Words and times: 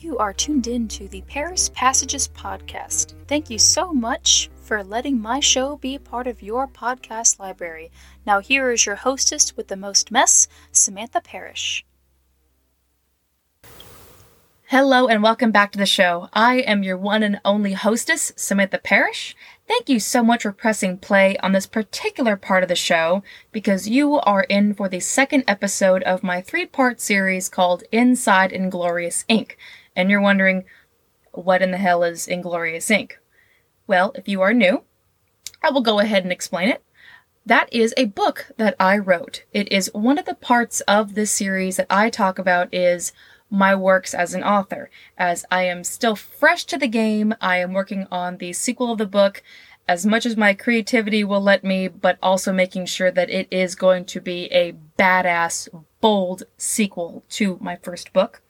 You 0.00 0.16
are 0.16 0.32
tuned 0.32 0.66
in 0.66 0.88
to 0.88 1.08
the 1.08 1.20
Paris 1.28 1.68
Passages 1.74 2.26
podcast. 2.28 3.12
Thank 3.28 3.50
you 3.50 3.58
so 3.58 3.92
much 3.92 4.48
for 4.62 4.82
letting 4.82 5.20
my 5.20 5.40
show 5.40 5.76
be 5.76 5.98
part 5.98 6.26
of 6.26 6.40
your 6.40 6.66
podcast 6.66 7.38
library. 7.38 7.90
Now, 8.24 8.40
here 8.40 8.70
is 8.70 8.86
your 8.86 8.94
hostess 8.94 9.58
with 9.58 9.68
the 9.68 9.76
most 9.76 10.10
mess, 10.10 10.48
Samantha 10.72 11.20
Parrish. 11.20 11.84
Hello, 14.68 15.06
and 15.06 15.22
welcome 15.22 15.50
back 15.50 15.70
to 15.72 15.78
the 15.78 15.84
show. 15.84 16.30
I 16.32 16.60
am 16.60 16.82
your 16.82 16.96
one 16.96 17.22
and 17.22 17.38
only 17.44 17.74
hostess, 17.74 18.32
Samantha 18.36 18.78
Parrish. 18.78 19.36
Thank 19.68 19.90
you 19.90 20.00
so 20.00 20.22
much 20.22 20.44
for 20.44 20.52
pressing 20.52 20.96
play 20.96 21.36
on 21.38 21.52
this 21.52 21.66
particular 21.66 22.36
part 22.36 22.62
of 22.62 22.70
the 22.70 22.74
show 22.74 23.22
because 23.52 23.86
you 23.88 24.14
are 24.20 24.44
in 24.44 24.72
for 24.72 24.88
the 24.88 25.00
second 25.00 25.44
episode 25.46 26.02
of 26.04 26.22
my 26.22 26.40
three 26.40 26.64
part 26.64 27.02
series 27.02 27.50
called 27.50 27.84
Inside 27.92 28.50
Inglorious 28.50 29.26
Inc 29.28 29.56
and 29.96 30.10
you're 30.10 30.20
wondering, 30.20 30.64
what 31.32 31.62
in 31.62 31.70
the 31.70 31.78
hell 31.78 32.02
is 32.02 32.26
Inglorious 32.26 32.88
Inc? 32.88 33.12
Well, 33.86 34.12
if 34.14 34.28
you 34.28 34.40
are 34.42 34.52
new, 34.52 34.84
I 35.62 35.70
will 35.70 35.80
go 35.80 35.98
ahead 35.98 36.22
and 36.22 36.32
explain 36.32 36.68
it. 36.68 36.82
That 37.46 37.72
is 37.72 37.94
a 37.96 38.04
book 38.04 38.52
that 38.56 38.76
I 38.78 38.98
wrote. 38.98 39.44
It 39.52 39.70
is 39.72 39.90
one 39.92 40.18
of 40.18 40.26
the 40.26 40.34
parts 40.34 40.80
of 40.82 41.14
this 41.14 41.30
series 41.30 41.76
that 41.76 41.86
I 41.90 42.10
talk 42.10 42.38
about 42.38 42.72
is 42.72 43.12
my 43.50 43.74
works 43.74 44.14
as 44.14 44.34
an 44.34 44.44
author. 44.44 44.90
As 45.18 45.44
I 45.50 45.64
am 45.64 45.82
still 45.82 46.14
fresh 46.14 46.64
to 46.66 46.78
the 46.78 46.86
game, 46.86 47.34
I 47.40 47.58
am 47.58 47.72
working 47.72 48.06
on 48.10 48.36
the 48.36 48.52
sequel 48.52 48.92
of 48.92 48.98
the 48.98 49.06
book 49.06 49.42
as 49.88 50.06
much 50.06 50.24
as 50.24 50.36
my 50.36 50.54
creativity 50.54 51.24
will 51.24 51.40
let 51.40 51.64
me, 51.64 51.88
but 51.88 52.16
also 52.22 52.52
making 52.52 52.86
sure 52.86 53.10
that 53.10 53.28
it 53.28 53.48
is 53.50 53.74
going 53.74 54.04
to 54.04 54.20
be 54.20 54.44
a 54.52 54.74
badass, 54.96 55.68
bold 56.00 56.44
sequel 56.56 57.24
to 57.30 57.58
my 57.60 57.74
first 57.74 58.12
book. 58.12 58.40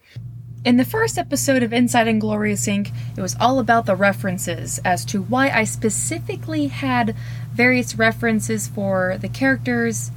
In 0.63 0.77
the 0.77 0.85
first 0.85 1.17
episode 1.17 1.63
of 1.63 1.73
Inside 1.73 2.07
Inglorious 2.07 2.67
Inc., 2.67 2.93
it 3.17 3.23
was 3.23 3.35
all 3.41 3.59
about 3.59 3.87
the 3.87 3.97
references 3.97 4.79
as 4.85 5.07
to 5.07 5.23
why 5.23 5.49
I 5.49 5.65
specifically 5.65 6.67
had 6.67 7.17
various 7.51 7.97
references 7.97 8.69
for 8.69 9.17
the 9.19 9.29
characters, 9.31 10.11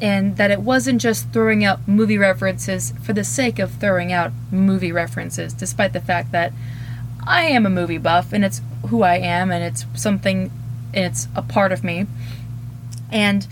and 0.00 0.36
that 0.36 0.52
it 0.52 0.60
wasn't 0.60 1.00
just 1.00 1.32
throwing 1.32 1.64
out 1.64 1.88
movie 1.88 2.18
references 2.18 2.94
for 3.02 3.12
the 3.12 3.24
sake 3.24 3.58
of 3.58 3.72
throwing 3.72 4.12
out 4.12 4.30
movie 4.52 4.92
references, 4.92 5.52
despite 5.54 5.92
the 5.92 6.00
fact 6.00 6.30
that 6.30 6.52
I 7.26 7.42
am 7.46 7.66
a 7.66 7.70
movie 7.70 7.98
buff 7.98 8.32
and 8.32 8.44
it's 8.44 8.62
who 8.86 9.02
I 9.02 9.16
am 9.16 9.50
and 9.50 9.64
it's 9.64 9.86
something, 10.00 10.52
and 10.94 11.04
it's 11.04 11.26
a 11.34 11.42
part 11.42 11.72
of 11.72 11.82
me. 11.82 12.06
And 13.10 13.44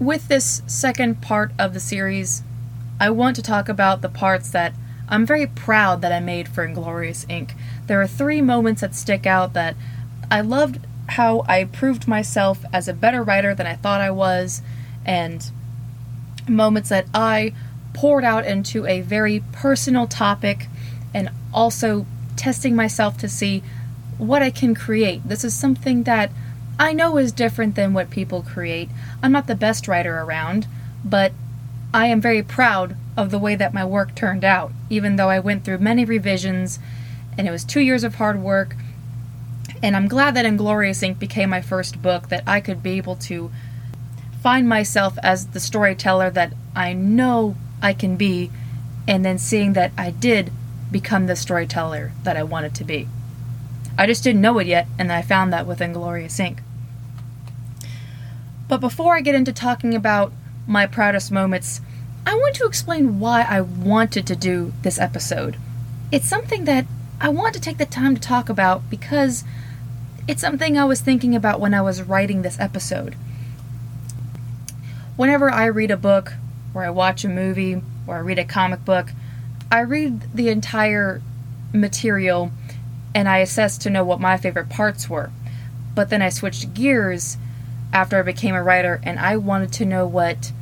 with 0.00 0.28
this 0.28 0.62
second 0.66 1.20
part 1.20 1.52
of 1.58 1.74
the 1.74 1.80
series, 1.80 2.42
I 2.98 3.10
want 3.10 3.36
to 3.36 3.42
talk 3.42 3.68
about 3.68 4.00
the 4.00 4.08
parts 4.08 4.50
that 4.52 4.72
I'm 5.08 5.26
very 5.26 5.46
proud 5.46 6.00
that 6.02 6.12
I 6.12 6.20
made 6.20 6.48
for 6.48 6.64
Inglorious 6.64 7.24
Inc. 7.26 7.52
There 7.86 8.00
are 8.00 8.06
three 8.06 8.40
moments 8.40 8.80
that 8.80 8.94
stick 8.94 9.26
out 9.26 9.52
that 9.54 9.76
I 10.30 10.40
loved 10.40 10.78
how 11.08 11.44
I 11.46 11.64
proved 11.64 12.08
myself 12.08 12.64
as 12.72 12.88
a 12.88 12.94
better 12.94 13.22
writer 13.22 13.54
than 13.54 13.66
I 13.66 13.76
thought 13.76 14.00
I 14.00 14.10
was, 14.10 14.62
and 15.04 15.50
moments 16.48 16.88
that 16.88 17.06
I 17.12 17.52
poured 17.92 18.24
out 18.24 18.46
into 18.46 18.86
a 18.86 19.02
very 19.02 19.42
personal 19.52 20.06
topic 20.06 20.68
and 21.12 21.30
also 21.52 22.06
testing 22.36 22.74
myself 22.74 23.18
to 23.18 23.28
see 23.28 23.62
what 24.18 24.42
I 24.42 24.50
can 24.50 24.74
create. 24.74 25.28
This 25.28 25.44
is 25.44 25.54
something 25.54 26.04
that 26.04 26.30
I 26.78 26.92
know 26.92 27.18
is 27.18 27.32
different 27.32 27.74
than 27.74 27.92
what 27.92 28.10
people 28.10 28.42
create. 28.42 28.88
I'm 29.22 29.32
not 29.32 29.46
the 29.46 29.54
best 29.54 29.86
writer 29.86 30.18
around, 30.20 30.66
but 31.04 31.32
I 31.92 32.06
am 32.06 32.20
very 32.20 32.42
proud 32.42 32.96
of 33.16 33.30
the 33.30 33.38
way 33.38 33.54
that 33.54 33.74
my 33.74 33.84
work 33.84 34.14
turned 34.14 34.44
out, 34.44 34.72
even 34.88 35.16
though 35.16 35.28
I 35.28 35.38
went 35.38 35.64
through 35.64 35.78
many 35.78 36.04
revisions 36.04 36.78
and 37.36 37.46
it 37.46 37.50
was 37.50 37.64
two 37.64 37.80
years 37.80 38.04
of 38.04 38.16
hard 38.16 38.40
work. 38.40 38.76
And 39.82 39.96
I'm 39.96 40.08
glad 40.08 40.34
that 40.34 40.44
Inglorious 40.44 41.02
Inc. 41.02 41.18
became 41.18 41.50
my 41.50 41.60
first 41.60 42.00
book, 42.00 42.28
that 42.28 42.44
I 42.46 42.60
could 42.60 42.82
be 42.82 42.92
able 42.92 43.16
to 43.16 43.50
find 44.40 44.68
myself 44.68 45.18
as 45.22 45.48
the 45.48 45.60
storyteller 45.60 46.30
that 46.30 46.52
I 46.74 46.92
know 46.92 47.56
I 47.80 47.92
can 47.92 48.16
be, 48.16 48.50
and 49.08 49.24
then 49.24 49.38
seeing 49.38 49.72
that 49.72 49.92
I 49.98 50.10
did 50.10 50.52
become 50.90 51.26
the 51.26 51.36
storyteller 51.36 52.12
that 52.22 52.36
I 52.36 52.42
wanted 52.42 52.74
to 52.76 52.84
be. 52.84 53.08
I 53.98 54.06
just 54.06 54.22
didn't 54.22 54.40
know 54.40 54.58
it 54.58 54.66
yet, 54.66 54.86
and 54.98 55.12
I 55.12 55.22
found 55.22 55.52
that 55.52 55.66
with 55.66 55.80
Inglorious 55.80 56.38
Inc. 56.38 56.58
But 58.68 58.80
before 58.80 59.16
I 59.16 59.20
get 59.20 59.34
into 59.34 59.52
talking 59.52 59.94
about 59.94 60.32
my 60.66 60.86
proudest 60.86 61.30
moments, 61.32 61.80
I 62.26 62.34
want 62.34 62.54
to 62.56 62.66
explain 62.66 63.18
why 63.18 63.42
I 63.42 63.60
wanted 63.60 64.26
to 64.26 64.36
do 64.36 64.72
this 64.82 64.98
episode. 64.98 65.56
It's 66.10 66.28
something 66.28 66.64
that 66.64 66.86
I 67.20 67.28
want 67.28 67.54
to 67.54 67.60
take 67.60 67.78
the 67.78 67.86
time 67.86 68.14
to 68.14 68.20
talk 68.20 68.48
about 68.48 68.88
because 68.88 69.44
it's 70.28 70.40
something 70.40 70.78
I 70.78 70.84
was 70.84 71.00
thinking 71.00 71.34
about 71.34 71.60
when 71.60 71.74
I 71.74 71.82
was 71.82 72.02
writing 72.02 72.42
this 72.42 72.60
episode. 72.60 73.14
Whenever 75.16 75.50
I 75.50 75.66
read 75.66 75.90
a 75.90 75.96
book, 75.96 76.34
or 76.74 76.84
I 76.84 76.90
watch 76.90 77.24
a 77.24 77.28
movie, 77.28 77.82
or 78.06 78.16
I 78.16 78.20
read 78.20 78.38
a 78.38 78.44
comic 78.44 78.84
book, 78.84 79.10
I 79.70 79.80
read 79.80 80.22
the 80.34 80.48
entire 80.48 81.20
material 81.72 82.52
and 83.14 83.28
I 83.28 83.38
assess 83.38 83.76
to 83.78 83.90
know 83.90 84.04
what 84.04 84.20
my 84.20 84.36
favorite 84.36 84.68
parts 84.68 85.08
were. 85.08 85.30
But 85.94 86.08
then 86.08 86.22
I 86.22 86.28
switched 86.28 86.74
gears 86.74 87.36
after 87.92 88.18
I 88.18 88.22
became 88.22 88.54
a 88.54 88.62
writer 88.62 89.00
and 89.02 89.18
I 89.18 89.36
wanted 89.36 89.72
to 89.74 89.84
know 89.84 90.06
what 90.06 90.52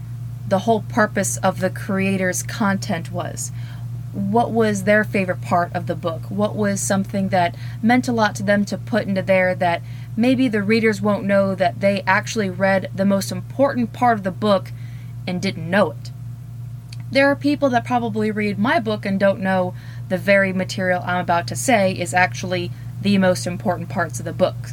the 0.51 0.61
whole 0.61 0.83
purpose 0.83 1.37
of 1.39 1.61
the 1.61 1.71
creator's 1.71 2.43
content 2.43 3.11
was. 3.11 3.53
What 4.13 4.51
was 4.51 4.83
their 4.83 5.05
favorite 5.05 5.41
part 5.41 5.73
of 5.73 5.87
the 5.87 5.95
book? 5.95 6.23
What 6.29 6.57
was 6.57 6.81
something 6.81 7.29
that 7.29 7.55
meant 7.81 8.09
a 8.09 8.13
lot 8.13 8.35
to 8.37 8.43
them 8.43 8.65
to 8.67 8.77
put 8.77 9.07
into 9.07 9.23
there 9.23 9.55
that 9.55 9.83
maybe 10.17 10.49
the 10.49 10.63
readers 10.63 11.01
won't 11.01 11.25
know 11.25 11.55
that 11.55 11.81
they 11.81 12.03
actually 12.03 12.51
read 12.51 12.91
the 12.95 13.05
most 13.05 13.31
important 13.31 13.93
part 13.93 14.19
of 14.19 14.25
the 14.25 14.33
book 14.33 14.73
and 15.29 15.41
didn't 15.41 15.71
know 15.71 15.93
it? 15.93 16.11
There 17.13 17.29
are 17.29 17.37
people 17.37 17.71
that 17.71 17.85
probably 17.85 18.33
read 18.33 18.59
my 18.59 18.81
book 18.81 19.07
and 19.07 19.19
don't 19.19 19.41
know 19.41 19.75
the 20.09 20.19
very 20.19 20.53
material 20.53 21.03
I'm 21.05 21.21
about 21.21 21.47
to 21.49 21.57
say 21.57 21.93
is 21.93 22.13
actually 22.13 22.73
the 23.01 23.19
most 23.19 23.47
important 23.47 23.89
parts 23.89 24.19
of 24.19 24.25
the 24.25 24.33
book 24.33 24.71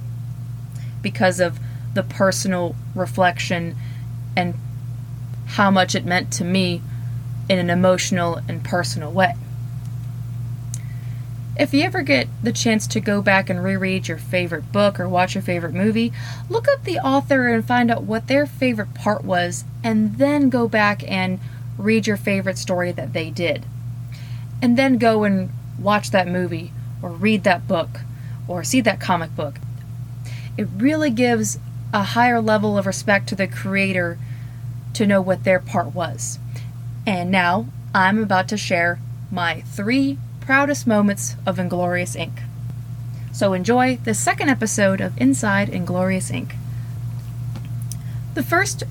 because 1.03 1.39
of 1.39 1.59
the 1.93 2.03
personal 2.03 2.75
reflection 2.95 3.75
and 4.35 4.55
how 5.47 5.71
much 5.71 5.95
it 5.95 6.05
meant 6.05 6.31
to 6.33 6.43
me 6.43 6.81
in 7.49 7.57
an 7.57 7.69
emotional 7.69 8.41
and 8.47 8.63
personal 8.63 9.11
way. 9.11 9.33
If 11.59 11.73
you 11.73 11.81
ever 11.81 12.03
get 12.03 12.27
the 12.43 12.51
chance 12.51 12.85
to 12.87 12.99
go 12.99 13.21
back 13.21 13.49
and 13.49 13.63
reread 13.63 14.07
your 14.07 14.19
favorite 14.19 14.71
book 14.71 14.99
or 14.99 15.09
watch 15.09 15.33
your 15.33 15.41
favorite 15.41 15.73
movie, 15.73 16.13
look 16.49 16.67
up 16.67 16.83
the 16.83 16.99
author 16.99 17.47
and 17.47 17.65
find 17.65 17.89
out 17.89 18.03
what 18.03 18.27
their 18.27 18.45
favorite 18.45 18.93
part 18.93 19.23
was, 19.23 19.63
and 19.83 20.17
then 20.17 20.49
go 20.49 20.67
back 20.67 21.09
and 21.09 21.39
read 21.77 22.05
your 22.05 22.17
favorite 22.17 22.59
story 22.59 22.91
that 22.91 23.13
they 23.13 23.31
did. 23.31 23.65
And 24.61 24.77
then 24.77 24.99
go 24.99 25.23
and 25.23 25.49
watch 25.79 26.11
that 26.11 26.27
movie, 26.27 26.71
or 27.01 27.09
read 27.09 27.43
that 27.45 27.67
book, 27.67 28.01
or 28.47 28.63
see 28.63 28.81
that 28.81 28.99
comic 28.99 29.35
book. 29.35 29.59
It 30.57 30.67
really 30.77 31.09
gives 31.09 31.57
a 31.91 32.03
higher 32.03 32.41
level 32.41 32.77
of 32.77 32.85
respect 32.85 33.27
to 33.29 33.35
the 33.35 33.47
creator 33.47 34.19
to 34.97 35.05
know 35.05 35.21
what 35.21 35.43
their 35.43 35.59
part 35.59 35.93
was. 35.93 36.39
And 37.05 37.29
now 37.29 37.67
I'm 37.93 38.23
about 38.23 38.47
to 38.47 38.57
share 38.57 38.99
my 39.29 39.61
three 39.61 40.17
proudest 40.41 40.87
moments 40.87 41.35
of 41.45 41.59
Inglorious 41.59 42.15
Inc. 42.15 42.41
So 43.31 43.53
enjoy 43.53 43.97
the 43.97 44.15
second 44.15 44.49
episode 44.49 44.99
of 44.99 45.15
Inside 45.21 45.69
Inglorious 45.69 46.31
Inc. 46.31 46.55
The 48.33 48.41
first 48.41 48.85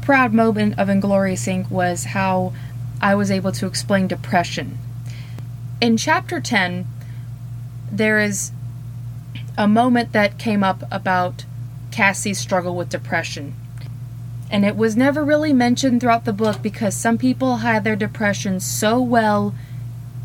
proud 0.00 0.34
moment 0.34 0.76
of 0.80 0.88
Inglorious 0.88 1.46
Inc. 1.46 1.70
was 1.70 2.06
how 2.06 2.52
I 3.00 3.14
was 3.14 3.30
able 3.30 3.52
to 3.52 3.66
explain 3.66 4.08
depression. 4.08 4.78
In 5.80 5.96
chapter 5.96 6.40
10, 6.40 6.86
there 7.92 8.18
is 8.18 8.50
a 9.56 9.68
moment 9.68 10.12
that 10.12 10.38
came 10.38 10.64
up 10.64 10.82
about 10.90 11.44
Cassie's 11.92 12.40
struggle 12.40 12.74
with 12.74 12.88
depression 12.88 13.54
and 14.52 14.66
it 14.66 14.76
was 14.76 14.94
never 14.94 15.24
really 15.24 15.54
mentioned 15.54 16.00
throughout 16.00 16.26
the 16.26 16.32
book 16.32 16.60
because 16.60 16.94
some 16.94 17.16
people 17.16 17.56
hide 17.56 17.84
their 17.84 17.96
depression 17.96 18.60
so 18.60 19.00
well 19.00 19.54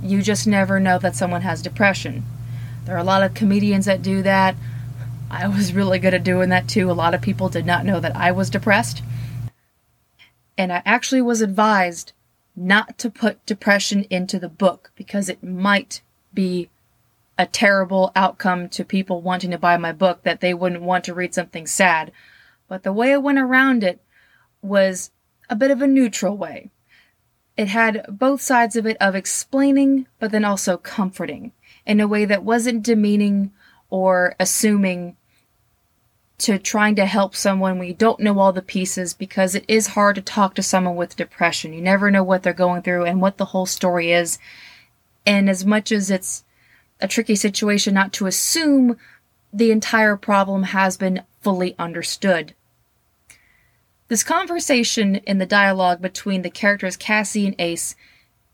you 0.04 0.22
just 0.22 0.46
never 0.46 0.80
know 0.80 1.00
that 1.00 1.16
someone 1.16 1.42
has 1.42 1.62
depression. 1.62 2.24
There 2.86 2.94
are 2.94 3.00
a 3.00 3.06
lot 3.06 3.24
of 3.24 3.34
comedians 3.34 3.86
that 3.86 4.02
do 4.02 4.22
that. 4.22 4.56
I 5.32 5.48
was 5.48 5.74
really 5.74 5.98
good 5.98 6.14
at 6.14 6.24
doing 6.24 6.50
that 6.50 6.68
too. 6.68 6.92
A 6.92 6.94
lot 6.94 7.14
of 7.14 7.22
people 7.22 7.50
did 7.50 7.66
not 7.66 7.86
know 7.86 8.00
that 8.00 8.16
I 8.16 8.32
was 8.32 8.50
depressed. 8.50 9.02
And 10.58 10.72
I 10.72 10.82
actually 10.86 11.22
was 11.22 11.42
advised 11.42 12.12
not 12.56 12.98
to 13.00 13.10
put 13.10 13.46
depression 13.46 14.06
into 14.10 14.40
the 14.40 14.50
book 14.50 14.92
because 14.96 15.30
it 15.30 15.42
might 15.42 16.02
be 16.34 16.70
a 17.38 17.46
terrible 17.46 18.12
outcome 18.16 18.68
to 18.70 18.84
people 18.84 19.22
wanting 19.22 19.52
to 19.52 19.58
buy 19.58 19.78
my 19.78 19.92
book 19.92 20.24
that 20.24 20.42
they 20.42 20.54
wouldn't 20.54 20.82
want 20.82 21.06
to 21.06 21.14
read 21.14 21.34
something 21.34 21.66
sad. 21.66 22.12
But 22.68 22.84
the 22.84 22.94
way 22.94 23.14
I 23.14 23.18
went 23.18 23.40
around 23.40 23.84
it 23.84 24.02
was 24.68 25.12
a 25.50 25.56
bit 25.56 25.72
of 25.72 25.82
a 25.82 25.88
neutral 25.88 26.38
way. 26.38 26.70
it 27.56 27.68
had 27.70 28.06
both 28.08 28.40
sides 28.42 28.76
of 28.76 28.86
it 28.86 28.96
of 29.02 29.16
explaining, 29.16 30.06
but 30.20 30.32
then 30.32 30.46
also 30.46 30.78
comforting 30.78 31.52
in 31.88 32.00
a 32.00 32.08
way 32.08 32.24
that 32.26 32.44
wasn't 32.44 32.84
demeaning 32.84 33.52
or 33.90 34.36
assuming 34.40 35.16
to 36.38 36.60
trying 36.60 36.96
to 36.96 37.06
help 37.06 37.36
someone 37.36 37.80
when 37.80 37.88
you 37.88 37.94
don't 37.96 38.20
know 38.20 38.38
all 38.38 38.54
the 38.54 38.62
pieces 38.62 39.14
because 39.14 39.56
it 39.56 39.66
is 39.68 39.88
hard 39.88 40.16
to 40.16 40.22
talk 40.22 40.54
to 40.54 40.62
someone 40.62 40.96
with 40.96 41.16
depression. 41.16 41.74
You 41.74 41.82
never 41.82 42.12
know 42.12 42.24
what 42.24 42.44
they're 42.44 42.54
going 42.54 42.84
through 42.84 43.06
and 43.06 43.20
what 43.20 43.38
the 43.38 43.46
whole 43.46 43.66
story 43.66 44.12
is. 44.12 44.38
And 45.26 45.50
as 45.50 45.66
much 45.66 45.92
as 45.92 46.12
it's 46.12 46.44
a 47.02 47.08
tricky 47.08 47.36
situation 47.36 47.96
not 47.96 48.14
to 48.14 48.28
assume 48.28 48.98
the 49.52 49.72
entire 49.72 50.16
problem 50.16 50.64
has 50.64 50.98
been 50.98 51.24
fully 51.42 51.76
understood. 51.80 52.54
This 54.10 54.24
conversation 54.24 55.16
in 55.16 55.38
the 55.38 55.46
dialogue 55.46 56.02
between 56.02 56.42
the 56.42 56.50
characters 56.50 56.96
Cassie 56.96 57.46
and 57.46 57.56
Ace, 57.60 57.94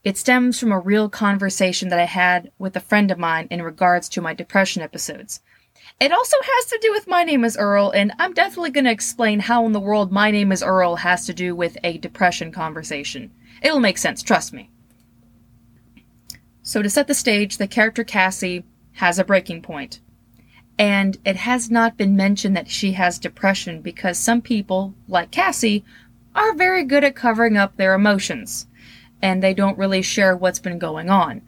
it 0.04 0.18
stems 0.18 0.60
from 0.60 0.72
a 0.72 0.80
real 0.80 1.10
conversation 1.10 1.90
that 1.90 2.00
I 2.00 2.06
had 2.06 2.52
with 2.58 2.76
a 2.76 2.80
friend 2.80 3.12
of 3.12 3.20
mine 3.20 3.48
in 3.52 3.62
regards 3.62 4.10
to 4.10 4.22
my 4.22 4.34
depression 4.34 4.82
episodes. 4.82 5.42
It 6.00 6.12
also 6.12 6.38
has 6.42 6.66
to 6.72 6.80
do 6.82 6.92
with 6.92 7.08
My 7.08 7.24
Name 7.24 7.46
is 7.46 7.56
Earl, 7.56 7.92
and 7.92 8.14
I'm 8.18 8.34
definitely 8.34 8.72
going 8.72 8.86
to 8.86 8.92
explain 8.92 9.42
how 9.42 9.64
in 9.68 9.74
the 9.74 9.80
world 9.80 10.12
My 10.12 10.32
Name 10.32 10.52
is 10.52 10.64
Earl 10.64 10.96
has 10.98 11.28
to 11.28 11.36
do 11.36 11.56
with 11.56 11.78
a 11.84 12.00
depression 12.00 12.52
conversation. 12.52 13.32
It'll 13.62 13.80
make 13.80 14.00
sense, 14.00 14.24
trust 14.24 14.54
me. 14.54 14.72
So, 16.64 16.82
to 16.82 16.90
set 16.90 17.08
the 17.08 17.14
stage, 17.14 17.58
the 17.58 17.68
character 17.68 18.04
Cassie 18.04 18.64
has 18.94 19.20
a 19.20 19.24
breaking 19.24 19.62
point. 19.62 20.00
And 20.78 21.18
it 21.24 21.36
has 21.36 21.70
not 21.70 21.98
been 21.98 22.16
mentioned 22.16 22.58
that 22.58 22.70
she 22.70 22.94
has 22.94 23.20
depression 23.20 23.82
because 23.82 24.18
some 24.18 24.42
people, 24.42 24.96
like 25.08 25.32
Cassie, 25.32 25.86
are 26.36 26.56
very 26.56 26.84
good 26.84 27.04
at 27.04 27.16
covering 27.16 27.58
up 27.58 27.78
their 27.78 27.94
emotions 27.94 28.68
and 29.22 29.42
they 29.42 29.54
don't 29.54 29.78
really 29.78 30.02
share 30.02 30.36
what's 30.36 30.60
been 30.60 30.80
going 30.80 31.10
on. 31.10 31.42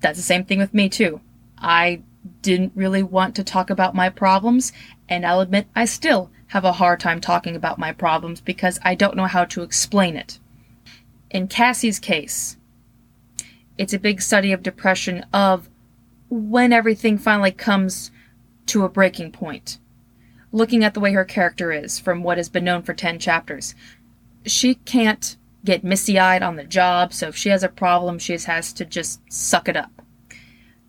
That's 0.00 0.18
the 0.18 0.24
same 0.24 0.44
thing 0.44 0.58
with 0.58 0.74
me, 0.74 0.88
too. 0.88 1.20
I 1.58 2.02
didn't 2.42 2.72
really 2.74 3.02
want 3.02 3.36
to 3.36 3.44
talk 3.44 3.70
about 3.70 3.94
my 3.94 4.08
problems, 4.08 4.72
and 5.08 5.24
I'll 5.24 5.40
admit 5.40 5.68
I 5.76 5.84
still 5.84 6.30
have 6.48 6.64
a 6.64 6.72
hard 6.72 7.00
time 7.00 7.20
talking 7.20 7.54
about 7.54 7.78
my 7.78 7.92
problems 7.92 8.40
because 8.40 8.80
I 8.82 8.94
don't 8.94 9.16
know 9.16 9.26
how 9.26 9.44
to 9.46 9.62
explain 9.62 10.16
it. 10.16 10.38
In 11.30 11.48
Cassie's 11.48 11.98
case, 11.98 12.56
it's 13.78 13.92
a 13.92 13.98
big 13.98 14.20
study 14.20 14.52
of 14.52 14.62
depression 14.62 15.24
of 15.32 15.68
when 16.28 16.72
everything 16.72 17.16
finally 17.18 17.52
comes 17.52 18.10
to 18.74 18.84
a 18.84 18.88
breaking 18.88 19.30
point. 19.30 19.78
Looking 20.50 20.82
at 20.82 20.94
the 20.94 21.00
way 21.00 21.12
her 21.12 21.24
character 21.24 21.70
is, 21.70 22.00
from 22.00 22.24
what 22.24 22.38
has 22.38 22.48
been 22.48 22.64
known 22.64 22.82
for 22.82 22.92
10 22.92 23.20
chapters, 23.20 23.76
she 24.44 24.74
can't 24.74 25.36
get 25.64 25.84
misty 25.84 26.18
eyed 26.18 26.42
on 26.42 26.56
the 26.56 26.64
job, 26.64 27.12
so 27.12 27.28
if 27.28 27.36
she 27.36 27.50
has 27.50 27.62
a 27.62 27.68
problem, 27.68 28.18
she 28.18 28.36
has 28.36 28.72
to 28.72 28.84
just 28.84 29.20
suck 29.32 29.68
it 29.68 29.76
up. 29.76 30.02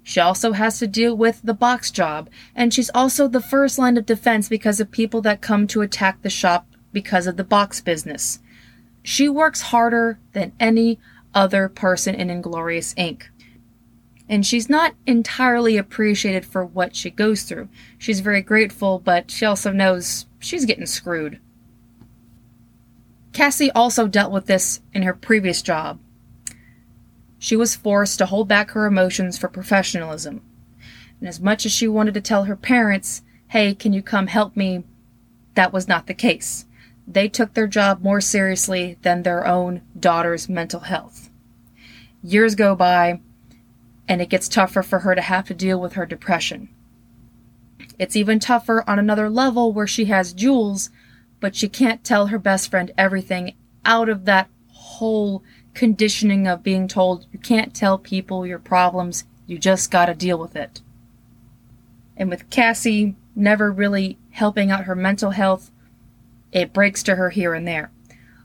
She 0.01 0.19
also 0.19 0.53
has 0.53 0.79
to 0.79 0.87
deal 0.87 1.15
with 1.15 1.41
the 1.43 1.53
box 1.53 1.91
job, 1.91 2.27
and 2.55 2.73
she's 2.73 2.89
also 2.95 3.27
the 3.27 3.39
first 3.39 3.77
line 3.77 3.97
of 3.97 4.07
defense 4.07 4.49
because 4.49 4.79
of 4.79 4.89
people 4.89 5.21
that 5.21 5.41
come 5.41 5.67
to 5.67 5.81
attack 5.83 6.23
the 6.23 6.29
shop 6.31 6.65
because 6.91 7.27
of 7.27 7.37
the 7.37 7.43
box 7.43 7.81
business. 7.81 8.39
She 9.03 9.29
works 9.29 9.61
harder 9.61 10.17
than 10.33 10.53
any 10.59 10.97
other 11.35 11.69
person 11.69 12.15
in 12.15 12.31
Inglorious 12.31 12.95
Inc 12.95 13.25
and 14.27 14.45
she's 14.45 14.69
not 14.69 14.95
entirely 15.05 15.77
appreciated 15.77 16.45
for 16.45 16.65
what 16.65 16.95
she 16.95 17.09
goes 17.09 17.43
through. 17.43 17.69
She's 17.97 18.21
very 18.21 18.41
grateful, 18.41 18.99
but 18.99 19.29
she 19.29 19.45
also 19.45 19.71
knows 19.71 20.25
she's 20.39 20.65
getting 20.65 20.85
screwed. 20.85 21.39
Cassie 23.33 23.71
also 23.71 24.07
dealt 24.07 24.31
with 24.31 24.45
this 24.45 24.81
in 24.93 25.03
her 25.03 25.13
previous 25.13 25.61
job. 25.61 25.99
She 27.37 27.55
was 27.55 27.75
forced 27.75 28.17
to 28.19 28.25
hold 28.25 28.47
back 28.47 28.71
her 28.71 28.85
emotions 28.85 29.37
for 29.37 29.49
professionalism. 29.49 30.41
And 31.19 31.29
as 31.29 31.39
much 31.39 31.65
as 31.65 31.71
she 31.71 31.87
wanted 31.87 32.13
to 32.15 32.21
tell 32.21 32.45
her 32.45 32.55
parents, 32.55 33.21
hey, 33.49 33.75
can 33.75 33.93
you 33.93 34.01
come 34.01 34.27
help 34.27 34.55
me? 34.55 34.83
That 35.53 35.71
was 35.71 35.87
not 35.87 36.07
the 36.07 36.13
case. 36.13 36.65
They 37.07 37.27
took 37.27 37.53
their 37.53 37.67
job 37.67 38.01
more 38.01 38.21
seriously 38.21 38.97
than 39.03 39.21
their 39.21 39.45
own 39.45 39.81
daughter's 39.99 40.49
mental 40.49 40.81
health. 40.81 41.29
Years 42.23 42.55
go 42.55 42.75
by, 42.75 43.21
and 44.07 44.21
it 44.21 44.29
gets 44.29 44.47
tougher 44.47 44.83
for 44.83 44.99
her 44.99 45.15
to 45.15 45.21
have 45.21 45.45
to 45.47 45.53
deal 45.53 45.79
with 45.79 45.93
her 45.93 46.05
depression. 46.05 46.69
It's 47.97 48.15
even 48.15 48.39
tougher 48.39 48.83
on 48.87 48.99
another 48.99 49.29
level 49.29 49.71
where 49.71 49.87
she 49.87 50.05
has 50.05 50.33
Jules, 50.33 50.89
but 51.39 51.55
she 51.55 51.69
can't 51.69 52.03
tell 52.03 52.27
her 52.27 52.39
best 52.39 52.69
friend 52.69 52.91
everything 52.97 53.55
out 53.83 54.09
of 54.09 54.25
that 54.25 54.49
whole 54.71 55.43
conditioning 55.73 56.47
of 56.47 56.63
being 56.63 56.87
told 56.87 57.25
you 57.31 57.39
can't 57.39 57.73
tell 57.73 57.97
people 57.97 58.45
your 58.45 58.59
problems, 58.59 59.25
you 59.45 59.57
just 59.57 59.91
gotta 59.91 60.13
deal 60.13 60.37
with 60.37 60.55
it. 60.55 60.81
And 62.17 62.29
with 62.29 62.49
Cassie 62.49 63.15
never 63.35 63.71
really 63.71 64.17
helping 64.31 64.71
out 64.71 64.85
her 64.85 64.95
mental 64.95 65.31
health, 65.31 65.71
it 66.51 66.73
breaks 66.73 67.03
to 67.03 67.15
her 67.15 67.29
here 67.29 67.53
and 67.53 67.67
there. 67.67 67.91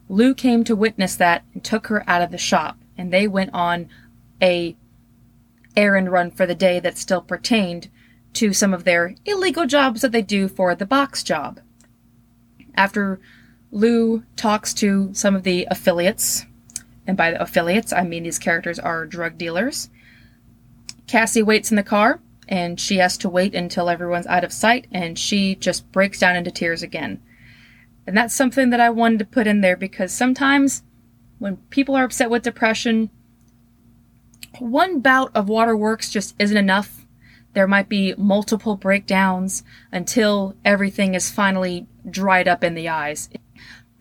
Lou 0.08 0.34
came 0.34 0.64
to 0.64 0.74
witness 0.74 1.14
that 1.16 1.44
and 1.54 1.62
took 1.62 1.86
her 1.86 2.02
out 2.08 2.22
of 2.22 2.32
the 2.32 2.38
shop, 2.38 2.78
and 2.98 3.12
they 3.12 3.28
went 3.28 3.50
on 3.54 3.88
a 4.42 4.76
errand 5.76 6.10
run 6.10 6.30
for 6.30 6.46
the 6.46 6.54
day 6.54 6.80
that 6.80 6.98
still 6.98 7.22
pertained 7.22 7.88
to 8.34 8.52
some 8.52 8.72
of 8.72 8.84
their 8.84 9.14
illegal 9.24 9.66
jobs 9.66 10.02
that 10.02 10.12
they 10.12 10.22
do 10.22 10.48
for 10.48 10.74
the 10.74 10.86
box 10.86 11.22
job. 11.22 11.60
After 12.74 13.20
Lou 13.72 14.22
talks 14.36 14.72
to 14.74 15.10
some 15.12 15.34
of 15.34 15.42
the 15.42 15.66
affiliates, 15.70 16.46
and 17.06 17.16
by 17.16 17.32
the 17.32 17.42
affiliates, 17.42 17.92
I 17.92 18.02
mean 18.04 18.22
these 18.22 18.38
characters 18.38 18.78
are 18.78 19.06
drug 19.06 19.36
dealers, 19.36 19.90
Cassie 21.10 21.42
waits 21.42 21.72
in 21.72 21.76
the 21.76 21.82
car 21.82 22.20
and 22.48 22.78
she 22.78 22.98
has 22.98 23.18
to 23.18 23.28
wait 23.28 23.52
until 23.52 23.88
everyone's 23.90 24.28
out 24.28 24.44
of 24.44 24.52
sight 24.52 24.86
and 24.92 25.18
she 25.18 25.56
just 25.56 25.90
breaks 25.90 26.20
down 26.20 26.36
into 26.36 26.52
tears 26.52 26.84
again. 26.84 27.20
And 28.06 28.16
that's 28.16 28.32
something 28.32 28.70
that 28.70 28.78
I 28.78 28.90
wanted 28.90 29.18
to 29.18 29.24
put 29.24 29.48
in 29.48 29.60
there 29.60 29.76
because 29.76 30.12
sometimes 30.12 30.84
when 31.40 31.56
people 31.70 31.96
are 31.96 32.04
upset 32.04 32.30
with 32.30 32.44
depression, 32.44 33.10
one 34.58 35.00
bout 35.00 35.30
of 35.34 35.48
waterworks 35.48 36.10
just 36.10 36.34
isn't 36.38 36.56
enough. 36.56 37.06
There 37.52 37.66
might 37.66 37.88
be 37.88 38.14
multiple 38.16 38.76
breakdowns 38.76 39.62
until 39.90 40.54
everything 40.64 41.14
is 41.14 41.30
finally 41.30 41.86
dried 42.08 42.48
up 42.48 42.62
in 42.62 42.74
the 42.74 42.88
eyes. 42.88 43.28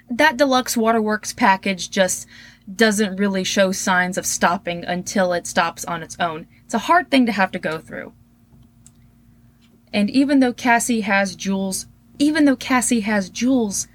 That 0.09 0.37
deluxe 0.37 0.75
waterworks 0.75 1.33
package 1.33 1.89
just 1.89 2.27
doesn't 2.73 3.17
really 3.17 3.43
show 3.43 3.71
signs 3.71 4.17
of 4.17 4.25
stopping 4.25 4.83
until 4.83 5.33
it 5.33 5.47
stops 5.47 5.85
on 5.85 6.03
its 6.03 6.17
own. 6.19 6.47
It's 6.65 6.73
a 6.73 6.79
hard 6.79 7.09
thing 7.09 7.25
to 7.25 7.31
have 7.31 7.51
to 7.51 7.59
go 7.59 7.79
through. 7.79 8.13
And 9.91 10.09
even 10.09 10.39
though 10.39 10.53
Cassie 10.53 11.01
has 11.01 11.35
Jules, 11.35 11.87
even 12.19 12.45
though 12.45 12.55
Cassie 12.55 12.99
has 13.01 13.29
Jules, 13.29 13.87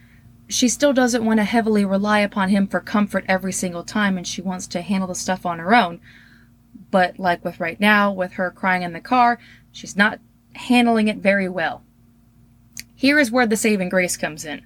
she 0.49 0.69
still 0.69 0.93
doesn't 0.93 1.25
want 1.25 1.39
to 1.39 1.45
heavily 1.45 1.85
rely 1.85 2.19
upon 2.21 2.49
him 2.49 2.67
for 2.67 2.81
comfort 2.81 3.25
every 3.29 3.53
single 3.53 3.85
time 3.85 4.17
and 4.17 4.27
she 4.27 4.43
wants 4.43 4.67
to 4.69 4.83
handle 4.83 5.09
the 5.09 5.15
stuff 5.15 5.47
on 5.47 5.59
her 5.59 5.75
own. 5.75 6.01
But 6.95 7.19
like 7.19 7.45
with 7.45 7.59
right 7.59 7.81
now, 7.81 8.13
with 8.13 8.35
her 8.35 8.53
crying 8.53 8.83
in 8.83 8.93
the 8.93 9.01
car, 9.01 9.41
she's 9.73 9.97
not 9.97 10.21
handling 10.53 11.09
it 11.09 11.17
very 11.17 11.49
well. 11.49 11.83
Here 12.95 13.19
is 13.19 13.33
where 13.33 13.49
the 13.49 13.57
saving 13.57 13.89
grace 13.89 14.17
comes 14.17 14.45
in. 14.45 14.65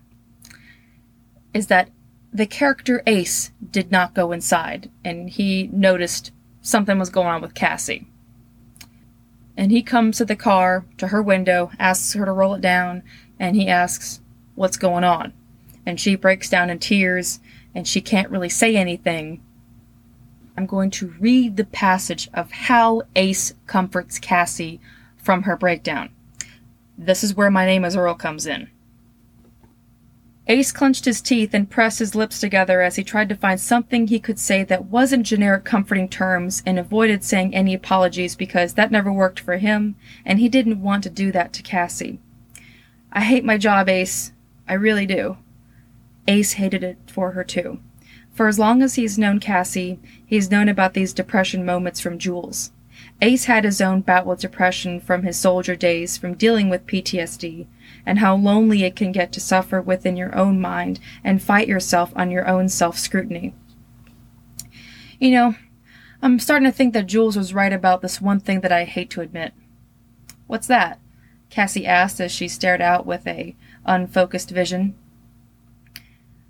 Is 1.54 1.68
that 1.68 1.88
the 2.30 2.44
character 2.44 3.02
Ace 3.06 3.52
did 3.70 3.90
not 3.90 4.12
go 4.12 4.30
inside, 4.30 4.90
and 5.02 5.30
he 5.30 5.70
noticed 5.72 6.30
something 6.60 6.98
was 6.98 7.08
going 7.08 7.28
on 7.28 7.40
with 7.40 7.54
Cassie. 7.54 8.06
And 9.56 9.72
he 9.72 9.80
comes 9.80 10.18
to 10.18 10.26
the 10.26 10.36
car, 10.36 10.84
to 10.98 11.08
her 11.08 11.22
window, 11.22 11.70
asks 11.78 12.12
her 12.12 12.26
to 12.26 12.32
roll 12.32 12.52
it 12.52 12.60
down, 12.60 13.04
and 13.40 13.56
he 13.56 13.68
asks, 13.68 14.20
What's 14.54 14.76
going 14.76 15.02
on? 15.02 15.32
And 15.86 15.98
she 15.98 16.14
breaks 16.14 16.50
down 16.50 16.68
in 16.68 16.78
tears, 16.78 17.40
and 17.74 17.88
she 17.88 18.02
can't 18.02 18.30
really 18.30 18.50
say 18.50 18.76
anything 18.76 19.40
I'm 20.58 20.66
going 20.66 20.90
to 20.90 21.14
read 21.20 21.56
the 21.56 21.66
passage 21.66 22.28
of 22.34 22.50
how 22.50 23.02
Ace 23.14 23.54
comforts 23.68 24.18
Cassie 24.18 24.80
from 25.16 25.44
her 25.44 25.56
breakdown. 25.56 26.08
This 26.98 27.22
is 27.22 27.36
where 27.36 27.48
my 27.48 27.64
name 27.64 27.84
is 27.84 27.96
Earl 27.96 28.16
comes 28.16 28.44
in. 28.44 28.68
Ace 30.48 30.72
clenched 30.72 31.04
his 31.04 31.20
teeth 31.20 31.54
and 31.54 31.70
pressed 31.70 32.00
his 32.00 32.16
lips 32.16 32.40
together 32.40 32.82
as 32.82 32.96
he 32.96 33.04
tried 33.04 33.28
to 33.28 33.36
find 33.36 33.60
something 33.60 34.08
he 34.08 34.18
could 34.18 34.40
say 34.40 34.64
that 34.64 34.86
wasn't 34.86 35.26
generic 35.26 35.64
comforting 35.64 36.08
terms 36.08 36.60
and 36.66 36.76
avoided 36.76 37.22
saying 37.22 37.54
any 37.54 37.72
apologies 37.72 38.34
because 38.34 38.74
that 38.74 38.90
never 38.90 39.12
worked 39.12 39.38
for 39.38 39.58
him, 39.58 39.94
and 40.24 40.40
he 40.40 40.48
didn't 40.48 40.82
want 40.82 41.04
to 41.04 41.08
do 41.08 41.30
that 41.30 41.52
to 41.52 41.62
Cassie. 41.62 42.18
I 43.12 43.20
hate 43.20 43.44
my 43.44 43.58
job, 43.58 43.88
Ace. 43.88 44.32
I 44.66 44.72
really 44.72 45.06
do. 45.06 45.36
Ace 46.26 46.54
hated 46.54 46.82
it 46.82 46.98
for 47.06 47.30
her, 47.30 47.44
too. 47.44 47.78
For 48.38 48.46
as 48.46 48.56
long 48.56 48.82
as 48.82 48.94
he's 48.94 49.18
known 49.18 49.40
Cassie, 49.40 49.98
he's 50.24 50.48
known 50.48 50.68
about 50.68 50.94
these 50.94 51.12
depression 51.12 51.66
moments 51.66 51.98
from 51.98 52.20
Jules. 52.20 52.70
Ace 53.20 53.46
had 53.46 53.64
his 53.64 53.80
own 53.80 54.00
bout 54.02 54.26
with 54.26 54.38
depression 54.38 55.00
from 55.00 55.24
his 55.24 55.36
soldier 55.36 55.74
days 55.74 56.16
from 56.16 56.34
dealing 56.34 56.68
with 56.68 56.86
PTSD, 56.86 57.66
and 58.06 58.20
how 58.20 58.36
lonely 58.36 58.84
it 58.84 58.94
can 58.94 59.10
get 59.10 59.32
to 59.32 59.40
suffer 59.40 59.82
within 59.82 60.16
your 60.16 60.32
own 60.36 60.60
mind 60.60 61.00
and 61.24 61.42
fight 61.42 61.66
yourself 61.66 62.12
on 62.14 62.30
your 62.30 62.46
own 62.46 62.68
self 62.68 62.96
scrutiny. 62.96 63.54
You 65.18 65.32
know, 65.32 65.56
I'm 66.22 66.38
starting 66.38 66.70
to 66.70 66.72
think 66.72 66.94
that 66.94 67.08
Jules 67.08 67.36
was 67.36 67.52
right 67.52 67.72
about 67.72 68.02
this 68.02 68.20
one 68.20 68.38
thing 68.38 68.60
that 68.60 68.70
I 68.70 68.84
hate 68.84 69.10
to 69.10 69.20
admit. 69.20 69.52
What's 70.46 70.68
that? 70.68 71.00
Cassie 71.50 71.86
asked 71.86 72.20
as 72.20 72.30
she 72.30 72.46
stared 72.46 72.80
out 72.80 73.04
with 73.04 73.26
a 73.26 73.56
unfocused 73.84 74.50
vision. 74.50 74.94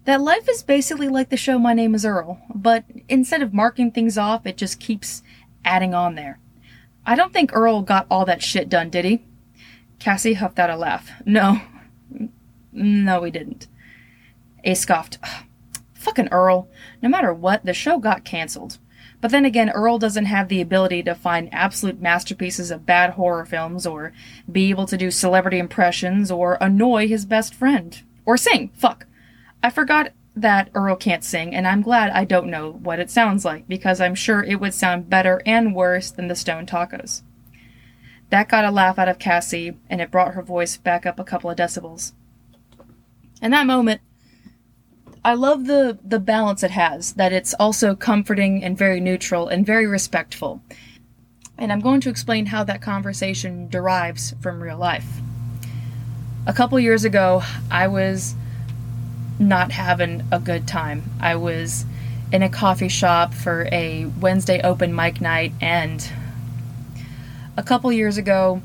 That 0.08 0.22
life 0.22 0.48
is 0.48 0.62
basically 0.62 1.08
like 1.08 1.28
the 1.28 1.36
show 1.36 1.58
My 1.58 1.74
Name 1.74 1.94
is 1.94 2.06
Earl, 2.06 2.40
but 2.54 2.82
instead 3.10 3.42
of 3.42 3.52
marking 3.52 3.90
things 3.90 4.16
off, 4.16 4.46
it 4.46 4.56
just 4.56 4.80
keeps 4.80 5.22
adding 5.66 5.92
on 5.92 6.14
there. 6.14 6.38
I 7.04 7.14
don't 7.14 7.30
think 7.30 7.50
Earl 7.52 7.82
got 7.82 8.06
all 8.10 8.24
that 8.24 8.42
shit 8.42 8.70
done, 8.70 8.88
did 8.88 9.04
he? 9.04 9.26
Cassie 9.98 10.32
huffed 10.32 10.58
out 10.58 10.70
a 10.70 10.76
laugh. 10.76 11.10
No. 11.26 11.60
No, 12.72 13.22
he 13.22 13.30
didn't. 13.30 13.66
Ace 14.64 14.80
scoffed. 14.80 15.18
Fucking 15.92 16.28
Earl. 16.28 16.70
No 17.02 17.10
matter 17.10 17.34
what, 17.34 17.66
the 17.66 17.74
show 17.74 17.98
got 17.98 18.24
cancelled. 18.24 18.78
But 19.20 19.30
then 19.30 19.44
again, 19.44 19.68
Earl 19.68 19.98
doesn't 19.98 20.24
have 20.24 20.48
the 20.48 20.62
ability 20.62 21.02
to 21.02 21.14
find 21.14 21.52
absolute 21.52 22.00
masterpieces 22.00 22.70
of 22.70 22.86
bad 22.86 23.10
horror 23.10 23.44
films, 23.44 23.86
or 23.86 24.14
be 24.50 24.70
able 24.70 24.86
to 24.86 24.96
do 24.96 25.10
celebrity 25.10 25.58
impressions, 25.58 26.30
or 26.30 26.56
annoy 26.62 27.08
his 27.08 27.26
best 27.26 27.52
friend. 27.52 28.00
Or 28.24 28.38
sing. 28.38 28.70
Fuck. 28.74 29.04
I 29.62 29.70
forgot 29.70 30.12
that 30.36 30.70
Earl 30.74 30.96
can't 30.96 31.24
sing, 31.24 31.54
and 31.54 31.66
I'm 31.66 31.82
glad 31.82 32.10
I 32.10 32.24
don't 32.24 32.50
know 32.50 32.72
what 32.72 33.00
it 33.00 33.10
sounds 33.10 33.44
like, 33.44 33.66
because 33.66 34.00
I'm 34.00 34.14
sure 34.14 34.42
it 34.42 34.60
would 34.60 34.74
sound 34.74 35.10
better 35.10 35.42
and 35.44 35.74
worse 35.74 36.10
than 36.10 36.28
the 36.28 36.36
Stone 36.36 36.66
Tacos. 36.66 37.22
That 38.30 38.48
got 38.48 38.64
a 38.64 38.70
laugh 38.70 38.98
out 38.98 39.08
of 39.08 39.18
Cassie, 39.18 39.76
and 39.90 40.00
it 40.00 40.10
brought 40.10 40.34
her 40.34 40.42
voice 40.42 40.76
back 40.76 41.06
up 41.06 41.18
a 41.18 41.24
couple 41.24 41.50
of 41.50 41.56
decibels. 41.56 42.12
In 43.42 43.50
that 43.50 43.66
moment, 43.66 44.00
I 45.24 45.34
love 45.34 45.66
the 45.66 45.98
the 46.04 46.20
balance 46.20 46.62
it 46.62 46.70
has. 46.70 47.14
That 47.14 47.32
it's 47.32 47.54
also 47.54 47.94
comforting 47.94 48.62
and 48.62 48.78
very 48.78 49.00
neutral 49.00 49.48
and 49.48 49.66
very 49.66 49.86
respectful. 49.86 50.62
And 51.56 51.72
I'm 51.72 51.80
going 51.80 52.00
to 52.02 52.10
explain 52.10 52.46
how 52.46 52.62
that 52.64 52.80
conversation 52.80 53.68
derives 53.68 54.34
from 54.40 54.62
real 54.62 54.78
life. 54.78 55.20
A 56.46 56.52
couple 56.52 56.78
years 56.78 57.04
ago, 57.04 57.42
I 57.70 57.88
was 57.88 58.36
not 59.38 59.72
having 59.72 60.26
a 60.32 60.38
good 60.38 60.66
time. 60.66 61.04
I 61.20 61.36
was 61.36 61.84
in 62.32 62.42
a 62.42 62.48
coffee 62.48 62.88
shop 62.88 63.32
for 63.32 63.68
a 63.72 64.06
Wednesday 64.20 64.60
open 64.62 64.94
mic 64.94 65.20
night, 65.20 65.52
and 65.60 66.08
a 67.56 67.62
couple 67.62 67.90
years 67.92 68.18
ago, 68.18 68.60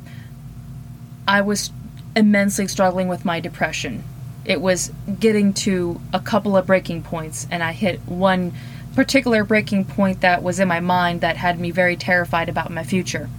I 1.28 1.42
was 1.42 1.72
immensely 2.16 2.68
struggling 2.68 3.08
with 3.08 3.26
my 3.26 3.40
depression 3.40 4.04
it 4.46 4.62
was 4.62 4.92
getting 5.20 5.54
to 5.54 6.02
a 6.12 6.20
couple 6.20 6.58
of 6.58 6.68
breaking 6.68 7.04
points, 7.04 7.48
and 7.50 7.64
I 7.64 7.72
hit 7.72 8.00
one 8.06 8.54
particular 8.96 9.44
breaking 9.44 9.86
point 9.86 10.22
that 10.22 10.44
was 10.44 10.60
in 10.60 10.68
my 10.68 10.80
mind 10.80 11.22
that 11.22 11.38
had 11.38 11.60
me 11.60 11.72
very 11.72 11.96
terrified 11.96 12.50
about 12.50 12.70
my 12.70 12.84
future. 12.84 13.30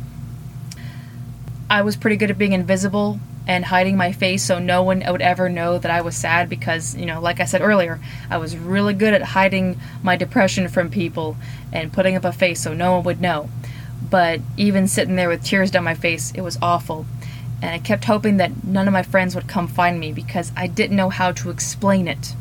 I 1.68 1.82
was 1.82 1.96
pretty 1.96 2.16
good 2.16 2.30
at 2.30 2.38
being 2.38 2.52
invisible 2.52 3.20
and 3.46 3.66
hiding 3.66 3.96
my 3.96 4.12
face 4.12 4.42
so 4.42 4.58
no 4.58 4.82
one 4.82 5.02
would 5.06 5.20
ever 5.20 5.48
know 5.48 5.78
that 5.78 5.90
I 5.90 6.00
was 6.00 6.16
sad 6.16 6.48
because, 6.48 6.96
you 6.96 7.06
know, 7.06 7.20
like 7.20 7.40
I 7.40 7.44
said 7.44 7.60
earlier, 7.60 8.00
I 8.30 8.38
was 8.38 8.56
really 8.56 8.94
good 8.94 9.12
at 9.12 9.22
hiding 9.22 9.78
my 10.02 10.16
depression 10.16 10.68
from 10.68 10.90
people 10.90 11.36
and 11.72 11.92
putting 11.92 12.16
up 12.16 12.24
a 12.24 12.32
face 12.32 12.62
so 12.62 12.72
no 12.72 12.94
one 12.94 13.04
would 13.04 13.20
know. 13.20 13.50
But 14.10 14.40
even 14.56 14.88
sitting 14.88 15.16
there 15.16 15.28
with 15.28 15.44
tears 15.44 15.70
down 15.70 15.84
my 15.84 15.94
face, 15.94 16.32
it 16.34 16.40
was 16.40 16.58
awful 16.62 17.06
and 17.64 17.72
I 17.72 17.78
kept 17.78 18.04
hoping 18.04 18.36
that 18.36 18.62
none 18.62 18.86
of 18.86 18.92
my 18.92 19.02
friends 19.02 19.34
would 19.34 19.48
come 19.48 19.68
find 19.68 19.98
me 19.98 20.12
because 20.12 20.52
I 20.54 20.66
didn't 20.66 20.98
know 20.98 21.08
how 21.08 21.32
to 21.32 21.48
explain 21.48 22.06
it. 22.06 22.34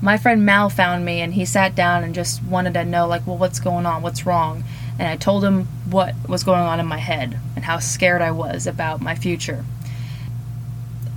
My 0.00 0.16
friend 0.16 0.44
Mal 0.44 0.68
found 0.68 1.04
me 1.04 1.20
and 1.20 1.34
he 1.34 1.44
sat 1.44 1.76
down 1.76 2.02
and 2.02 2.12
just 2.12 2.42
wanted 2.42 2.74
to 2.74 2.84
know, 2.84 3.06
like, 3.06 3.24
well, 3.24 3.38
what's 3.38 3.60
going 3.60 3.86
on? 3.86 4.02
What's 4.02 4.26
wrong? 4.26 4.64
And 4.98 5.06
I 5.06 5.16
told 5.16 5.44
him 5.44 5.68
what 5.88 6.14
was 6.28 6.42
going 6.42 6.60
on 6.60 6.80
in 6.80 6.86
my 6.86 6.98
head 6.98 7.38
and 7.58 7.64
how 7.64 7.80
scared 7.80 8.22
I 8.22 8.30
was 8.30 8.68
about 8.68 9.00
my 9.00 9.16
future. 9.16 9.64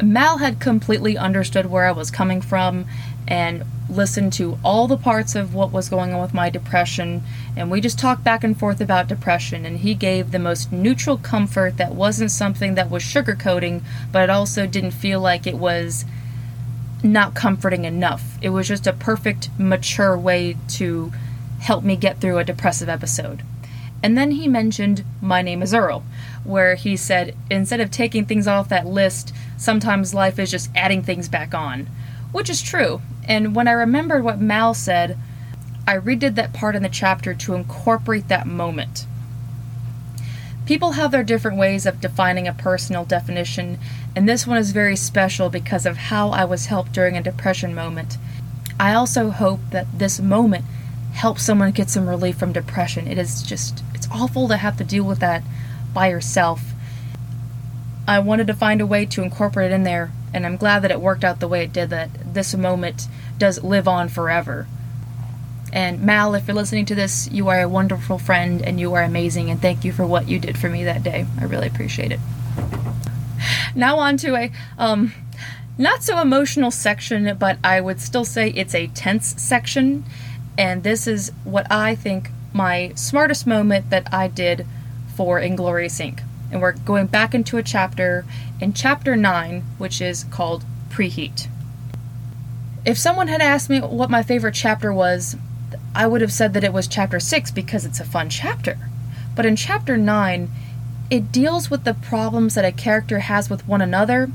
Mal 0.01 0.39
had 0.39 0.60
completely 0.60 1.15
understood 1.15 1.67
where 1.67 1.86
I 1.86 1.91
was 1.91 2.10
coming 2.10 2.41
from 2.41 2.88
and 3.27 3.63
listened 3.88 4.33
to 4.33 4.57
all 4.65 4.88
the 4.88 4.98
parts 4.98 5.36
of 5.36 5.53
what 5.53 5.71
was 5.71 5.88
going 5.88 6.15
on 6.15 6.19
with 6.19 6.33
my 6.33 6.50
depression, 6.50 7.21
and 7.55 7.69
we 7.69 7.79
just 7.79 8.00
talked 8.00 8.24
back 8.24 8.43
and 8.43 8.57
forth 8.57 8.81
about 8.81 9.07
depression. 9.07 9.67
And 9.67 9.77
he 9.77 9.93
gave 9.93 10.31
the 10.31 10.39
most 10.39 10.71
neutral 10.71 11.17
comfort 11.17 11.77
that 11.77 11.93
wasn't 11.93 12.31
something 12.31 12.74
that 12.74 12.89
was 12.89 13.03
sugarcoating, 13.03 13.83
but 14.12 14.24
it 14.24 14.31
also 14.31 14.65
didn't 14.65 14.91
feel 14.91 15.19
like 15.21 15.45
it 15.45 15.60
was 15.60 16.05
not 17.03 17.36
comforting 17.36 17.86
enough. 17.86 18.39
It 18.41 18.50
was 18.50 18.67
just 18.67 18.88
a 18.88 18.93
perfect, 18.93 19.51
mature 19.60 20.17
way 20.17 20.57
to 20.69 21.13
help 21.60 21.83
me 21.83 21.95
get 21.95 22.19
through 22.19 22.39
a 22.39 22.43
depressive 22.43 22.89
episode. 22.89 23.43
And 24.03 24.17
then 24.17 24.31
he 24.31 24.48
mentioned 24.48 25.03
My 25.21 25.41
Name 25.41 25.62
is 25.62 25.74
Earl, 25.74 26.03
where 26.43 26.75
he 26.75 26.98
said 26.98 27.36
instead 27.50 27.79
of 27.79 27.91
taking 27.91 28.25
things 28.25 28.48
off 28.48 28.69
that 28.69 28.88
list, 28.88 29.33
sometimes 29.57 30.13
life 30.13 30.39
is 30.39 30.51
just 30.51 30.69
adding 30.75 31.03
things 31.03 31.29
back 31.29 31.53
on. 31.53 31.88
Which 32.31 32.50
is 32.50 32.62
true. 32.62 33.01
And 33.27 33.55
when 33.55 33.67
I 33.67 33.71
remembered 33.71 34.24
what 34.24 34.39
Mal 34.39 34.74
said, 34.74 35.17
I 35.88 35.98
redid 35.98 36.36
that 36.36 36.53
part 36.53 36.75
in 36.75 36.83
the 36.83 36.89
chapter 36.89 37.33
to 37.33 37.53
incorporate 37.53 38.27
that 38.27 38.48
moment. 38.48 39.05
People 40.65 40.93
have 40.93 41.12
their 41.12 41.24
different 41.24 41.57
ways 41.57 41.86
of 41.86 42.00
defining 42.00 42.48
a 42.48 42.53
personal 42.53 43.03
definition, 43.03 43.77
and 44.15 44.29
this 44.29 44.48
one 44.48 44.57
is 44.57 44.71
very 44.71 44.95
special 44.95 45.50
because 45.50 45.86
of 45.86 45.98
how 45.98 46.29
I 46.29 46.45
was 46.45 46.67
helped 46.67 46.93
during 46.93 47.17
a 47.17 47.21
depression 47.21 47.75
moment. 47.75 48.17
I 48.79 48.93
also 48.93 49.31
hope 49.31 49.60
that 49.71 49.88
this 49.98 50.19
moment 50.19 50.65
helps 51.13 51.43
someone 51.43 51.71
get 51.71 51.89
some 51.89 52.07
relief 52.07 52.38
from 52.38 52.53
depression. 52.53 53.07
It 53.07 53.17
is 53.17 53.43
just, 53.43 53.83
it's 53.93 54.07
awful 54.12 54.48
to 54.48 54.57
have 54.57 54.77
to 54.77 54.83
deal 54.83 55.03
with 55.03 55.19
that 55.19 55.43
by 55.93 56.10
herself. 56.10 56.62
I 58.07 58.19
wanted 58.19 58.48
to 58.48 58.53
find 58.53 58.81
a 58.81 58.86
way 58.86 59.05
to 59.07 59.24
incorporate 59.24 59.71
it 59.71 59.75
in 59.75 59.83
there 59.83 60.12
and 60.33 60.45
I'm 60.45 60.57
glad 60.57 60.79
that 60.81 60.91
it 60.91 61.01
worked 61.01 61.24
out 61.24 61.39
the 61.39 61.48
way 61.48 61.63
it 61.63 61.74
did, 61.74 61.89
that 61.89 62.33
this 62.33 62.55
moment 62.55 63.07
does 63.38 63.63
live 63.63 63.88
on 63.88 64.10
forever. 64.10 64.67
And 65.74 66.01
Mal, 66.01 66.36
if 66.36 66.48
you're 66.48 66.55
listening 66.55 66.86
to 66.88 66.95
this, 66.95 67.29
you 67.31 67.48
are 67.48 67.62
a 67.62 67.69
wonderful 67.69 68.17
friend 68.17 68.62
and 68.62 68.79
you 68.79 68.93
are 68.93 69.03
amazing, 69.03 69.50
and 69.50 69.62
thank 69.62 69.83
you 69.83 69.91
for 69.91 70.05
what 70.05 70.27
you 70.27 70.39
did 70.39 70.57
for 70.57 70.69
me 70.69 70.83
that 70.86 71.03
day. 71.03 71.25
I 71.39 71.45
really 71.45 71.67
appreciate 71.67 72.12
it. 72.12 72.19
Now, 73.75 74.00
on 74.00 74.17
to 74.17 74.36
a 74.36 74.51
um, 74.77 75.13
not 75.77 76.03
so 76.03 76.21
emotional 76.21 76.71
section, 76.71 77.36
but 77.39 77.57
I 77.63 77.81
would 77.81 78.00
still 78.00 78.25
say 78.25 78.50
it's 78.50 78.75
a 78.75 78.88
tense 78.88 79.41
section. 79.41 80.03
And 80.57 80.83
this 80.83 81.07
is 81.07 81.31
what 81.43 81.71
I 81.71 81.95
think 81.95 82.29
my 82.53 82.91
smartest 82.95 83.48
moment 83.48 83.89
that 83.89 84.13
I 84.13 84.27
did 84.27 84.67
for 85.22 85.40
Inglorious 85.40 86.00
Inc 86.00 86.22
and 86.51 86.63
we're 86.63 86.72
going 86.72 87.06
back 87.06 87.36
into 87.36 87.58
a 87.58 87.63
chapter 87.63 88.25
in 88.60 88.74
chapter 88.74 89.16
9, 89.16 89.62
which 89.78 90.01
is 90.01 90.24
called 90.24 90.66
Preheat. 90.90 91.48
If 92.86 92.98
someone 92.98 93.28
had 93.28 93.40
asked 93.40 93.70
me 93.70 93.80
what 93.80 94.10
my 94.10 94.24
favorite 94.24 94.56
chapter 94.56 94.92
was, 94.92 95.38
I 95.94 96.08
would 96.08 96.22
have 96.22 96.34
said 96.34 96.56
that 96.56 96.63
it 96.63 96.74
was 96.74 96.88
chapter 96.88 97.20
6 97.20 97.51
because 97.51 97.86
it's 97.86 98.00
a 98.00 98.04
fun 98.04 98.32
chapter. 98.32 98.80
But 99.36 99.46
in 99.46 99.56
chapter 99.56 99.96
9, 99.96 100.50
it 101.12 101.32
deals 101.32 101.70
with 101.70 101.84
the 101.84 101.94
problems 101.94 102.56
that 102.56 102.66
a 102.66 102.72
character 102.72 103.20
has 103.20 103.48
with 103.48 103.68
one 103.68 103.82
another 103.82 104.32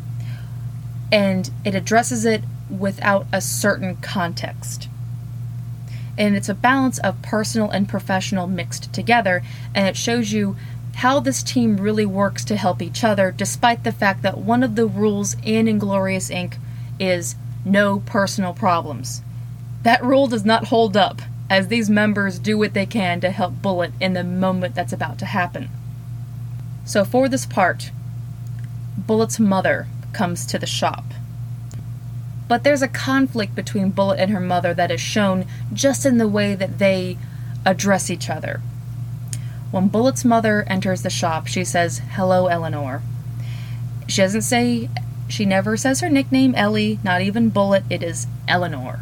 and 1.11 1.51
it 1.65 1.75
addresses 1.75 2.25
it 2.25 2.45
without 2.71 3.27
a 3.33 3.41
certain 3.41 3.97
context. 3.97 4.89
And 6.17 6.37
it's 6.37 6.49
a 6.49 6.55
balance 6.55 6.99
of 7.01 7.21
personal 7.21 7.71
and 7.71 7.89
professional 7.89 8.47
mixed 8.47 8.93
together, 8.93 9.43
and 9.75 9.87
it 9.87 9.97
shows 9.97 10.33
you 10.33 10.57
how 10.97 11.21
this 11.21 11.43
team 11.43 11.77
really 11.77 12.07
works 12.07 12.43
to 12.43 12.57
help 12.57 12.81
each 12.81 13.05
other, 13.05 13.31
despite 13.31 13.85
the 13.85 13.93
fact 13.93 14.23
that 14.23 14.39
one 14.39 14.63
of 14.63 14.77
the 14.77 14.87
rules 14.87 15.37
in 15.43 15.69
Inglorious 15.69 16.31
Inc. 16.31 16.55
is 16.99 17.35
no 17.67 18.01
personal 18.01 18.55
problems. 18.55 19.21
That 19.83 20.03
rule 20.03 20.27
does 20.27 20.47
not 20.47 20.69
hold 20.69 20.97
up, 20.97 21.21
as 21.51 21.69
these 21.69 21.91
members 21.91 22.39
do 22.39 22.57
what 22.57 22.73
they 22.73 22.87
can 22.87 23.21
to 23.21 23.31
help 23.31 23.61
Bullet 23.61 23.93
in 24.01 24.15
the 24.15 24.25
moment 24.25 24.75
that's 24.75 24.93
about 24.93 25.19
to 25.19 25.27
happen. 25.27 25.69
So, 26.87 27.05
for 27.05 27.29
this 27.29 27.45
part, 27.45 27.91
Bullet's 28.97 29.39
mother 29.39 29.89
comes 30.15 30.47
to 30.47 30.59
the 30.59 30.67
shop. 30.67 31.05
But 32.49 32.65
there's 32.65 32.83
a 32.83 32.89
conflict 32.89 33.55
between 33.55 33.91
Bullet 33.91 34.19
and 34.19 34.31
her 34.31 34.41
mother 34.41 34.73
that 34.73 34.91
is 34.91 35.01
shown 35.03 35.45
just 35.75 36.07
in 36.07 36.17
the 36.17 36.29
way 36.29 36.55
that 36.55 36.79
they 36.79 37.19
address 37.67 38.09
each 38.09 38.31
other. 38.31 38.63
When 39.71 39.89
Bullet's 39.89 40.25
mother 40.25 40.65
enters 40.69 41.03
the 41.03 41.11
shop, 41.11 41.47
she 41.47 41.65
says, 41.65 42.01
Hello, 42.13 42.47
Eleanor. 42.47 43.03
She 44.07 44.23
doesn't 44.23 44.43
say, 44.43 44.89
she 45.29 45.45
never 45.45 45.77
says 45.77 46.01
her 46.01 46.09
nickname, 46.09 46.55
Ellie, 46.55 47.01
not 47.03 47.21
even 47.21 47.51
Bullet, 47.51 47.85
it 47.91 48.03
is 48.03 48.27
Eleanor. 48.47 49.01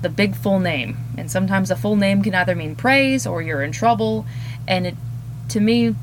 The 0.00 0.08
big 0.08 0.34
full 0.34 0.58
name. 0.58 0.96
And 1.18 1.30
sometimes 1.30 1.70
a 1.70 1.76
full 1.76 1.96
name 1.96 2.22
can 2.22 2.34
either 2.34 2.54
mean 2.54 2.76
praise 2.76 3.26
or 3.26 3.42
you're 3.42 3.62
in 3.62 3.72
trouble. 3.72 4.26
And 4.66 4.86
it, 4.86 4.94
to 5.50 5.60
me, 5.60 5.94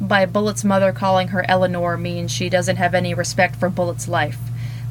by 0.00 0.26
Bullet's 0.26 0.64
mother 0.64 0.92
calling 0.92 1.28
her 1.28 1.48
Eleanor 1.48 1.96
means 1.96 2.30
she 2.30 2.48
doesn't 2.48 2.76
have 2.76 2.94
any 2.94 3.14
respect 3.14 3.56
for 3.56 3.70
Bullet's 3.70 4.08
life, 4.08 4.38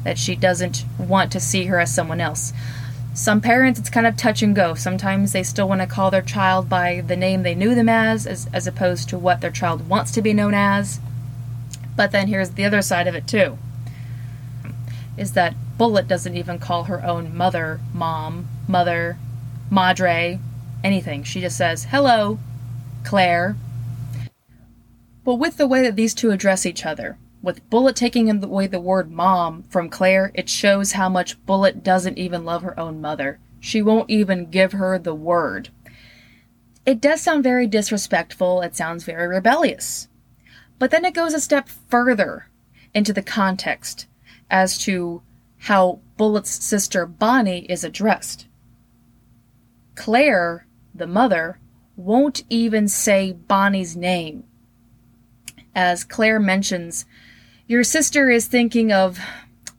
that 0.04 0.18
she 0.18 0.34
doesn't 0.34 0.84
want 0.98 1.30
to 1.32 1.40
see 1.40 1.66
her 1.66 1.78
as 1.78 1.94
someone 1.94 2.20
else. 2.20 2.52
Some 3.14 3.40
parents, 3.40 3.78
it's 3.78 3.90
kind 3.90 4.06
of 4.06 4.16
touch 4.16 4.42
and 4.42 4.56
go. 4.56 4.74
Sometimes 4.74 5.32
they 5.32 5.42
still 5.42 5.68
want 5.68 5.80
to 5.80 5.86
call 5.86 6.10
their 6.10 6.22
child 6.22 6.68
by 6.68 7.02
the 7.06 7.16
name 7.16 7.42
they 7.42 7.54
knew 7.54 7.74
them 7.74 7.88
as, 7.88 8.26
as, 8.26 8.48
as 8.52 8.66
opposed 8.66 9.08
to 9.10 9.18
what 9.18 9.40
their 9.40 9.50
child 9.50 9.88
wants 9.88 10.10
to 10.12 10.22
be 10.22 10.32
known 10.32 10.54
as. 10.54 10.98
But 11.94 12.10
then 12.10 12.28
here's 12.28 12.50
the 12.50 12.64
other 12.64 12.80
side 12.80 13.06
of 13.06 13.14
it, 13.14 13.26
too 13.26 13.58
is 15.16 15.32
that 15.32 15.54
Bullet 15.78 16.08
doesn't 16.08 16.36
even 16.36 16.58
call 16.58 16.84
her 16.84 17.04
own 17.04 17.36
mother 17.36 17.80
mom, 17.92 18.48
mother, 18.66 19.18
madre, 19.70 20.38
anything. 20.82 21.22
She 21.22 21.40
just 21.40 21.56
says, 21.56 21.84
hello, 21.90 22.38
Claire. 23.04 23.56
But 25.24 25.34
with 25.34 25.56
the 25.56 25.66
way 25.66 25.82
that 25.82 25.96
these 25.96 26.14
two 26.14 26.30
address 26.30 26.66
each 26.66 26.84
other, 26.84 27.16
with 27.42 27.68
Bullet 27.68 27.96
taking 27.96 28.30
away 28.30 28.68
the 28.68 28.80
word 28.80 29.10
mom 29.10 29.64
from 29.64 29.88
Claire, 29.88 30.30
it 30.34 30.48
shows 30.48 30.92
how 30.92 31.08
much 31.08 31.44
Bullet 31.44 31.82
doesn't 31.82 32.18
even 32.18 32.44
love 32.44 32.62
her 32.62 32.78
own 32.78 33.00
mother. 33.00 33.40
She 33.58 33.82
won't 33.82 34.08
even 34.08 34.50
give 34.50 34.72
her 34.72 34.98
the 34.98 35.14
word. 35.14 35.70
It 36.86 37.00
does 37.00 37.20
sound 37.20 37.42
very 37.42 37.66
disrespectful, 37.66 38.62
it 38.62 38.76
sounds 38.76 39.04
very 39.04 39.26
rebellious. 39.26 40.08
But 40.78 40.90
then 40.90 41.04
it 41.04 41.14
goes 41.14 41.34
a 41.34 41.40
step 41.40 41.68
further 41.68 42.48
into 42.94 43.12
the 43.12 43.22
context 43.22 44.06
as 44.50 44.78
to 44.78 45.22
how 45.58 46.00
Bullet's 46.16 46.50
sister 46.50 47.06
Bonnie 47.06 47.66
is 47.66 47.84
addressed. 47.84 48.46
Claire, 49.94 50.66
the 50.94 51.06
mother, 51.06 51.58
won't 51.96 52.42
even 52.50 52.88
say 52.88 53.32
Bonnie's 53.32 53.96
name. 53.96 54.44
As 55.74 56.04
Claire 56.04 56.40
mentions, 56.40 57.06
your 57.66 57.84
sister 57.84 58.30
is 58.30 58.46
thinking 58.46 58.92
of 58.92 59.18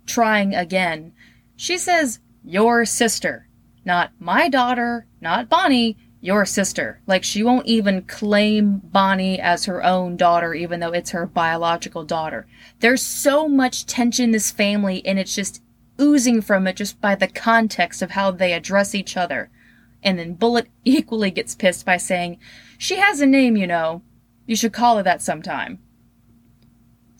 trying 0.05 0.55
again. 0.55 1.13
She 1.55 1.77
says, 1.77 2.19
your 2.43 2.85
sister. 2.85 3.47
Not 3.85 4.11
my 4.19 4.49
daughter, 4.49 5.05
not 5.21 5.49
Bonnie, 5.49 5.97
your 6.21 6.45
sister. 6.45 7.01
Like, 7.05 7.23
she 7.23 7.43
won't 7.43 7.67
even 7.67 8.03
claim 8.03 8.81
Bonnie 8.83 9.39
as 9.39 9.65
her 9.65 9.83
own 9.83 10.15
daughter, 10.15 10.53
even 10.53 10.79
though 10.79 10.93
it's 10.93 11.11
her 11.11 11.25
biological 11.25 12.05
daughter. 12.05 12.47
There's 12.79 13.01
so 13.01 13.47
much 13.49 13.85
tension 13.85 14.25
in 14.25 14.31
this 14.31 14.51
family, 14.51 15.05
and 15.05 15.19
it's 15.19 15.35
just 15.35 15.61
oozing 15.99 16.41
from 16.41 16.65
it 16.65 16.77
just 16.77 17.01
by 17.01 17.15
the 17.15 17.27
context 17.27 18.01
of 18.01 18.11
how 18.11 18.31
they 18.31 18.53
address 18.53 18.95
each 18.95 19.17
other. 19.17 19.49
And 20.01 20.17
then 20.17 20.35
Bullet 20.35 20.67
equally 20.85 21.31
gets 21.31 21.55
pissed 21.55 21.85
by 21.85 21.97
saying, 21.97 22.39
She 22.77 22.95
has 22.95 23.19
a 23.19 23.25
name, 23.25 23.57
you 23.57 23.67
know. 23.67 24.01
You 24.45 24.55
should 24.55 24.73
call 24.73 24.97
her 24.97 25.03
that 25.03 25.21
sometime. 25.21 25.79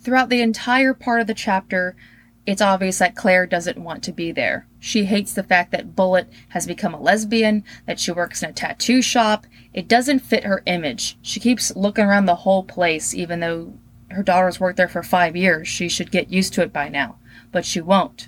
Throughout 0.03 0.29
the 0.29 0.41
entire 0.41 0.93
part 0.93 1.22
of 1.22 1.27
the 1.27 1.33
chapter, 1.33 1.95
it's 2.45 2.62
obvious 2.62 2.98
that 2.98 3.15
Claire 3.15 3.45
doesn't 3.45 3.77
want 3.77 4.03
to 4.03 4.12
be 4.12 4.33
there. 4.33 4.67
She 4.79 5.05
hates 5.05 5.33
the 5.33 5.43
fact 5.43 5.72
that 5.72 5.95
Bullet 5.95 6.27
has 6.50 6.67
become 6.67 6.93
a 6.93 7.00
lesbian, 7.00 7.63
that 7.86 8.01
she 8.01 8.12
works 8.12 8.43
in 8.43 8.50
a 8.50 8.53
tattoo 8.53 9.01
shop. 9.01 9.48
It 9.74 9.88
doesn't 9.88 10.19
fit 10.19 10.43
her 10.43 10.62
image. 10.65 11.17
She 11.22 11.39
keeps 11.39 11.74
looking 11.75 12.03
around 12.03 12.25
the 12.25 12.36
whole 12.36 12.63
place, 12.63 13.13
even 13.13 13.39
though 13.39 13.74
her 14.10 14.24
daughter's 14.24 14.60
worked 14.60 14.75
there 14.75 14.89
for 14.89 15.03
five 15.03 15.38
years. 15.38 15.69
She 15.69 15.88
should 15.88 16.12
get 16.12 16.29
used 16.29 16.53
to 16.55 16.62
it 16.63 16.74
by 16.74 16.89
now. 16.89 17.17
But 17.53 17.63
she 17.63 17.79
won't. 17.79 18.27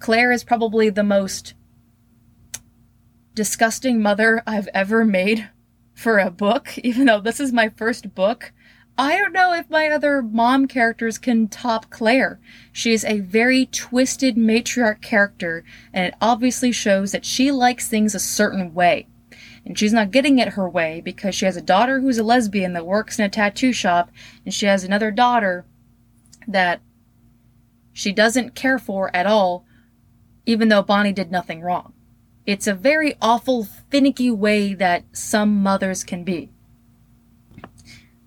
Claire 0.00 0.32
is 0.32 0.42
probably 0.42 0.90
the 0.90 1.04
most 1.04 1.54
disgusting 3.32 4.02
mother 4.02 4.42
I've 4.44 4.68
ever 4.74 5.04
made 5.04 5.50
for 5.94 6.18
a 6.18 6.32
book, 6.32 6.76
even 6.78 7.06
though 7.06 7.20
this 7.20 7.38
is 7.38 7.52
my 7.52 7.68
first 7.68 8.12
book. 8.12 8.52
I 8.98 9.18
don't 9.18 9.34
know 9.34 9.52
if 9.52 9.68
my 9.68 9.90
other 9.90 10.22
mom 10.22 10.66
characters 10.66 11.18
can 11.18 11.48
top 11.48 11.90
Claire. 11.90 12.40
She 12.72 12.94
is 12.94 13.04
a 13.04 13.20
very 13.20 13.66
twisted 13.66 14.36
matriarch 14.36 15.02
character, 15.02 15.64
and 15.92 16.06
it 16.06 16.14
obviously 16.20 16.72
shows 16.72 17.12
that 17.12 17.26
she 17.26 17.52
likes 17.52 17.88
things 17.88 18.14
a 18.14 18.18
certain 18.18 18.72
way. 18.72 19.06
And 19.66 19.78
she's 19.78 19.92
not 19.92 20.12
getting 20.12 20.38
it 20.38 20.50
her 20.50 20.66
way 20.66 21.02
because 21.04 21.34
she 21.34 21.44
has 21.44 21.58
a 21.58 21.62
daughter 21.62 22.00
who's 22.00 22.16
a 22.16 22.24
lesbian 22.24 22.72
that 22.72 22.86
works 22.86 23.18
in 23.18 23.26
a 23.26 23.28
tattoo 23.28 23.72
shop, 23.72 24.10
and 24.46 24.54
she 24.54 24.64
has 24.64 24.82
another 24.82 25.10
daughter 25.10 25.66
that 26.48 26.80
she 27.92 28.12
doesn't 28.12 28.54
care 28.54 28.78
for 28.78 29.14
at 29.14 29.26
all, 29.26 29.66
even 30.46 30.68
though 30.68 30.82
Bonnie 30.82 31.12
did 31.12 31.30
nothing 31.30 31.60
wrong. 31.60 31.92
It's 32.46 32.66
a 32.66 32.74
very 32.74 33.14
awful, 33.20 33.64
finicky 33.64 34.30
way 34.30 34.72
that 34.72 35.04
some 35.12 35.62
mothers 35.62 36.02
can 36.02 36.24
be 36.24 36.50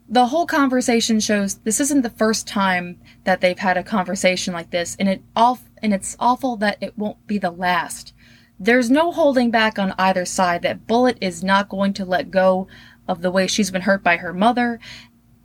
the 0.09 0.27
whole 0.27 0.47
conversation 0.47 1.19
shows 1.19 1.55
this 1.59 1.79
isn't 1.79 2.01
the 2.01 2.09
first 2.09 2.47
time 2.47 2.99
that 3.25 3.41
they've 3.41 3.59
had 3.59 3.77
a 3.77 3.83
conversation 3.83 4.53
like 4.53 4.71
this, 4.71 4.97
and 4.99 5.07
it 5.07 5.21
off 5.35 5.63
and 5.83 5.93
it's 5.93 6.17
awful 6.19 6.57
that 6.57 6.77
it 6.81 6.97
won't 6.97 7.25
be 7.27 7.37
the 7.37 7.51
last. 7.51 8.13
There's 8.59 8.89
no 8.89 9.11
holding 9.11 9.51
back 9.51 9.77
on 9.77 9.93
either 9.97 10.25
side 10.25 10.63
that 10.63 10.87
Bullet 10.87 11.17
is 11.21 11.43
not 11.43 11.69
going 11.69 11.93
to 11.93 12.05
let 12.05 12.31
go 12.31 12.67
of 13.07 13.21
the 13.21 13.31
way 13.31 13.47
she's 13.47 13.71
been 13.71 13.83
hurt 13.83 14.03
by 14.03 14.17
her 14.17 14.33
mother, 14.33 14.79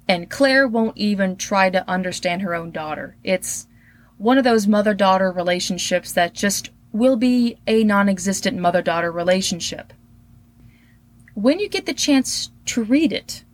and 0.09 0.31
Claire 0.31 0.67
won't 0.67 0.97
even 0.97 1.37
try 1.37 1.69
to 1.69 1.89
understand 1.89 2.41
her 2.43 2.55
own 2.55 2.71
daughter. 2.71 3.17
It's 3.23 3.69
one 4.17 4.39
of 4.39 4.45
those 4.45 4.67
mother 4.67 4.95
daughter 4.95 5.31
relationships 5.31 6.11
that 6.13 6.33
just 6.33 6.71
will 6.91 7.17
be 7.17 7.59
a 7.67 7.85
non 7.85 8.09
existent 8.09 8.57
mother 8.59 8.81
daughter 8.81 9.13
relationship. 9.13 9.93
When 11.35 11.61
you 11.61 11.69
get 11.69 11.85
the 11.85 11.95
chance 11.95 12.51
to 12.67 12.83
read 12.83 13.13
it, 13.13 13.45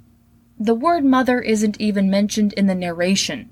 the 0.60 0.74
word 0.74 1.02
mother 1.02 1.40
isn't 1.40 1.80
even 1.80 2.10
mentioned 2.10 2.52
in 2.52 2.66
the 2.66 2.74
narration. 2.74 3.48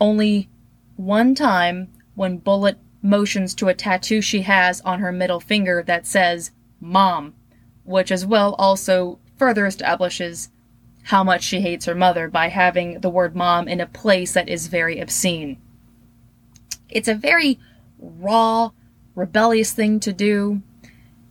Only 0.00 0.48
one 0.96 1.34
time 1.34 1.88
when 2.14 2.38
Bullet 2.38 2.78
motions 3.02 3.54
to 3.56 3.68
a 3.68 3.74
tattoo 3.74 4.22
she 4.22 4.40
has 4.40 4.80
on 4.80 5.00
her 5.00 5.12
middle 5.12 5.40
finger 5.40 5.82
that 5.82 6.06
says 6.06 6.52
mom, 6.80 7.34
which 7.84 8.10
as 8.10 8.24
well 8.24 8.54
also 8.54 9.18
further 9.36 9.66
establishes 9.66 10.48
how 11.04 11.22
much 11.22 11.44
she 11.44 11.60
hates 11.60 11.84
her 11.84 11.94
mother 11.94 12.28
by 12.28 12.48
having 12.48 13.00
the 13.00 13.10
word 13.10 13.36
mom 13.36 13.68
in 13.68 13.78
a 13.78 13.86
place 13.86 14.32
that 14.32 14.48
is 14.48 14.68
very 14.68 14.98
obscene. 14.98 15.58
It's 16.88 17.08
a 17.08 17.14
very 17.14 17.58
raw, 17.98 18.70
rebellious 19.14 19.72
thing 19.72 20.00
to 20.00 20.14
do, 20.14 20.62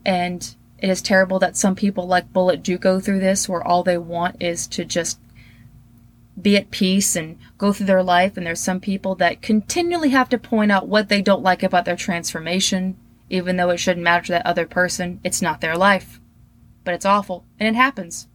and 0.05 0.55
it 0.85 0.91
is 0.91 1.01
terrible 1.01 1.39
that 1.39 1.57
some 1.57 1.73
people 1.73 2.05
like 2.05 2.31
Bullet 2.31 2.61
do 2.61 2.77
go 2.77 2.99
through 2.99 3.19
this 3.19 3.49
where 3.49 3.63
all 3.63 3.81
they 3.81 3.97
want 3.97 4.39
is 4.39 4.67
to 4.67 4.85
just 4.85 5.19
be 6.39 6.57
at 6.57 6.69
peace 6.69 7.15
and 7.15 7.39
go 7.57 7.73
through 7.73 7.87
their 7.87 8.03
life. 8.03 8.37
And 8.37 8.45
there's 8.45 8.59
some 8.59 8.79
people 8.79 9.15
that 9.15 9.41
continually 9.41 10.09
have 10.09 10.29
to 10.29 10.37
point 10.37 10.71
out 10.71 10.87
what 10.87 11.09
they 11.09 11.23
don't 11.23 11.41
like 11.41 11.63
about 11.63 11.85
their 11.85 11.95
transformation, 11.95 12.97
even 13.31 13.57
though 13.57 13.71
it 13.71 13.77
shouldn't 13.77 14.03
matter 14.03 14.27
to 14.27 14.31
that 14.33 14.45
other 14.45 14.67
person. 14.67 15.19
It's 15.23 15.41
not 15.41 15.59
their 15.59 15.75
life. 15.75 16.19
But 16.83 16.93
it's 16.93 17.03
awful, 17.03 17.45
and 17.59 17.67
it 17.67 17.75
happens. 17.75 18.27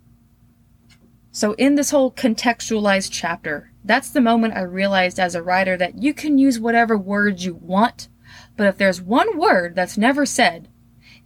So, 1.31 1.53
in 1.53 1.77
this 1.77 1.91
whole 1.91 2.11
contextualized 2.11 3.11
chapter, 3.13 3.71
that's 3.85 4.11
the 4.11 4.21
moment 4.21 4.57
I 4.57 4.63
realized 4.63 5.21
as 5.21 5.37
a 5.37 5.43
writer 5.45 5.77
that 5.77 6.03
you 6.03 6.13
can 6.13 6.37
use 6.37 6.59
whatever 6.59 6.99
words 6.99 7.45
you 7.45 7.55
want, 7.55 8.09
but 8.57 8.67
if 8.67 8.77
there's 8.77 9.01
one 9.01 9.39
word 9.39 9.77
that's 9.77 9.97
never 9.97 10.27
said, 10.27 10.67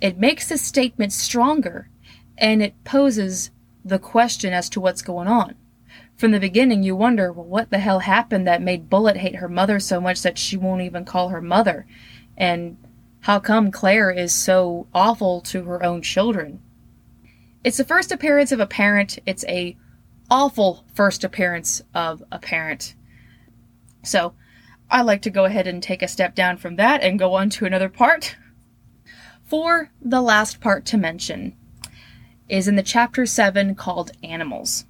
it 0.04 0.18
makes 0.18 0.50
the 0.50 0.58
statement 0.58 1.14
stronger 1.14 1.88
and 2.36 2.60
it 2.60 2.74
poses 2.84 3.50
the 3.82 3.98
question 3.98 4.52
as 4.52 4.68
to 4.68 4.78
what's 4.78 5.00
going 5.00 5.26
on. 5.26 5.54
From 6.14 6.30
the 6.30 6.38
beginning, 6.38 6.82
you 6.82 6.94
wonder, 6.94 7.32
well, 7.32 7.46
what 7.46 7.70
the 7.70 7.78
hell 7.78 8.00
happened 8.00 8.46
that 8.46 8.60
made 8.60 8.90
Bullet 8.90 9.16
hate 9.16 9.36
her 9.36 9.48
mother 9.48 9.80
so 9.80 10.02
much 10.02 10.20
that 10.20 10.36
she 10.36 10.58
won't 10.58 10.82
even 10.82 11.06
call 11.06 11.30
her 11.30 11.40
mother? 11.40 11.86
And 12.36 12.76
how 13.20 13.38
come 13.38 13.70
Claire 13.70 14.10
is 14.10 14.34
so 14.34 14.86
awful 14.92 15.40
to 15.40 15.64
her 15.64 15.82
own 15.82 16.02
children? 16.02 16.60
It's 17.64 17.78
the 17.78 17.82
first 17.82 18.12
appearance 18.12 18.52
of 18.52 18.60
a 18.60 18.66
parent. 18.66 19.18
It's 19.24 19.46
a 19.46 19.74
awful 20.30 20.84
first 20.92 21.24
appearance 21.24 21.80
of 21.94 22.22
a 22.30 22.38
parent. 22.38 22.94
So, 24.02 24.34
I 24.90 25.00
like 25.00 25.22
to 25.22 25.30
go 25.30 25.46
ahead 25.46 25.66
and 25.66 25.82
take 25.82 26.02
a 26.02 26.08
step 26.08 26.34
down 26.34 26.58
from 26.58 26.76
that 26.76 27.02
and 27.02 27.18
go 27.18 27.32
on 27.32 27.48
to 27.50 27.64
another 27.64 27.88
part 27.88 28.36
the 30.02 30.20
last 30.20 30.60
part 30.60 30.84
to 30.86 30.96
mention 30.96 31.54
is 32.48 32.66
in 32.66 32.74
the 32.74 32.82
chapter 32.82 33.24
7 33.24 33.76
called 33.76 34.10
Animals. 34.20 34.84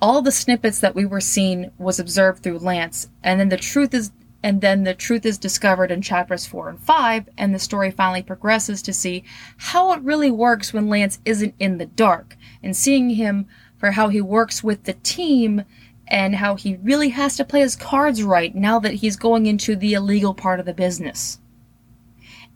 All 0.00 0.22
the 0.22 0.30
snippets 0.30 0.78
that 0.78 0.94
we 0.94 1.04
were 1.04 1.20
seeing 1.20 1.72
was 1.76 1.98
observed 1.98 2.44
through 2.44 2.60
Lance, 2.60 3.08
and 3.24 3.40
then 3.40 3.48
the 3.48 3.56
truth 3.56 3.92
is 3.92 4.12
and 4.44 4.60
then 4.60 4.84
the 4.84 4.94
truth 4.94 5.26
is 5.26 5.36
discovered 5.36 5.90
in 5.90 6.00
chapters 6.00 6.46
4 6.46 6.68
and 6.68 6.78
5, 6.80 7.28
and 7.36 7.52
the 7.52 7.58
story 7.58 7.90
finally 7.90 8.22
progresses 8.22 8.82
to 8.82 8.92
see 8.92 9.24
how 9.56 9.92
it 9.92 10.02
really 10.02 10.30
works 10.30 10.72
when 10.72 10.88
Lance 10.88 11.18
isn't 11.24 11.56
in 11.58 11.78
the 11.78 11.86
dark, 11.86 12.36
and 12.62 12.76
seeing 12.76 13.10
him 13.10 13.48
for 13.78 13.90
how 13.92 14.10
he 14.10 14.20
works 14.20 14.62
with 14.62 14.84
the 14.84 14.92
team 14.92 15.64
and 16.06 16.36
how 16.36 16.54
he 16.54 16.76
really 16.76 17.08
has 17.08 17.36
to 17.36 17.44
play 17.44 17.60
his 17.60 17.74
cards 17.74 18.22
right 18.22 18.54
now 18.54 18.78
that 18.78 18.94
he's 18.94 19.16
going 19.16 19.46
into 19.46 19.74
the 19.74 19.94
illegal 19.94 20.34
part 20.34 20.60
of 20.60 20.66
the 20.66 20.74
business. 20.74 21.40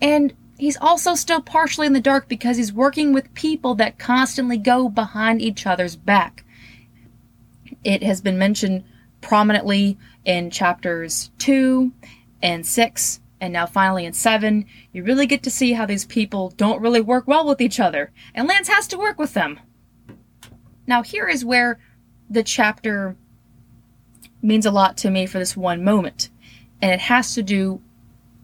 And 0.00 0.34
He's 0.58 0.76
also 0.76 1.14
still 1.14 1.40
partially 1.40 1.86
in 1.86 1.92
the 1.92 2.00
dark 2.00 2.28
because 2.28 2.56
he's 2.56 2.72
working 2.72 3.12
with 3.12 3.32
people 3.34 3.76
that 3.76 3.98
constantly 3.98 4.58
go 4.58 4.88
behind 4.88 5.40
each 5.40 5.66
other's 5.66 5.94
back. 5.94 6.44
It 7.84 8.02
has 8.02 8.20
been 8.20 8.38
mentioned 8.38 8.84
prominently 9.20 9.96
in 10.24 10.50
chapters 10.50 11.30
2 11.38 11.92
and 12.42 12.66
6 12.66 13.20
And 13.40 13.52
now, 13.52 13.66
finally, 13.66 14.04
in 14.04 14.12
7, 14.12 14.66
you 14.92 15.04
really 15.04 15.26
get 15.26 15.44
to 15.44 15.50
see 15.50 15.72
how 15.72 15.86
these 15.86 16.04
people 16.04 16.50
don't 16.56 16.82
really 16.82 17.00
work 17.00 17.28
well 17.28 17.46
with 17.46 17.60
each 17.60 17.78
other, 17.78 18.10
and 18.34 18.48
Lance 18.48 18.68
has 18.68 18.88
to 18.88 18.98
work 18.98 19.18
with 19.18 19.34
them. 19.34 19.60
Now, 20.86 21.02
here 21.02 21.28
is 21.28 21.44
where 21.44 21.78
the 22.28 22.42
chapter 22.42 23.16
means 24.42 24.66
a 24.66 24.70
lot 24.70 24.96
to 24.98 25.10
me 25.10 25.26
for 25.26 25.38
this 25.38 25.56
one 25.56 25.84
moment, 25.84 26.30
and 26.82 26.90
it 26.90 27.00
has 27.00 27.34
to 27.34 27.42
do 27.42 27.80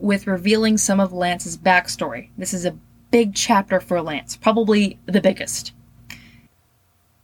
with 0.04 0.26
revealing 0.26 0.76
some 0.76 1.00
of 1.00 1.14
Lance's 1.14 1.56
backstory. 1.56 2.28
This 2.36 2.52
is 2.52 2.66
a 2.66 2.76
big 3.10 3.34
chapter 3.34 3.80
for 3.80 4.02
Lance, 4.02 4.36
probably 4.36 4.98
the 5.06 5.20
biggest. 5.20 5.72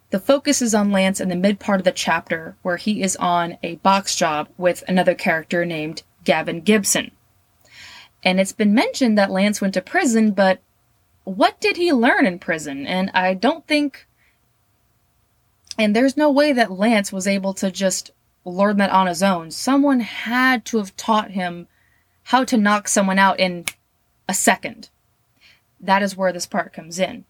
The 0.08 0.18
focus 0.18 0.62
is 0.62 0.74
on 0.74 0.90
Lance 0.90 1.20
in 1.20 1.28
the 1.28 1.36
mid 1.36 1.60
part 1.60 1.80
of 1.80 1.84
the 1.84 1.92
chapter, 1.92 2.56
where 2.62 2.78
he 2.78 3.02
is 3.02 3.16
on 3.16 3.58
a 3.62 3.76
box 3.76 4.16
job 4.16 4.48
with 4.56 4.82
another 4.88 5.14
character 5.14 5.66
named 5.66 6.02
Gavin 6.24 6.62
Gibson. 6.62 7.10
And 8.24 8.40
it's 8.40 8.52
been 8.52 8.74
mentioned 8.74 9.18
that 9.18 9.30
Lance 9.30 9.60
went 9.60 9.74
to 9.74 9.82
prison, 9.82 10.32
but 10.32 10.60
what 11.24 11.60
did 11.60 11.76
he 11.76 11.92
learn 11.92 12.24
in 12.24 12.38
prison? 12.38 12.86
And 12.86 13.10
I 13.12 13.34
don't 13.34 13.66
think. 13.66 14.06
And 15.78 15.94
there's 15.94 16.16
no 16.16 16.30
way 16.30 16.54
that 16.54 16.72
Lance 16.72 17.12
was 17.12 17.26
able 17.26 17.52
to 17.54 17.70
just 17.70 18.10
learn 18.46 18.78
that 18.78 18.90
on 18.90 19.06
his 19.06 19.22
own. 19.22 19.50
Someone 19.50 20.00
had 20.00 20.64
to 20.66 20.78
have 20.78 20.96
taught 20.96 21.32
him 21.32 21.68
how 22.30 22.44
to 22.44 22.56
knock 22.56 22.86
someone 22.86 23.18
out 23.18 23.40
in 23.40 23.64
a 24.28 24.32
second. 24.32 24.88
That 25.80 26.00
is 26.00 26.16
where 26.16 26.32
this 26.32 26.46
part 26.46 26.72
comes 26.72 27.00
in. 27.00 27.24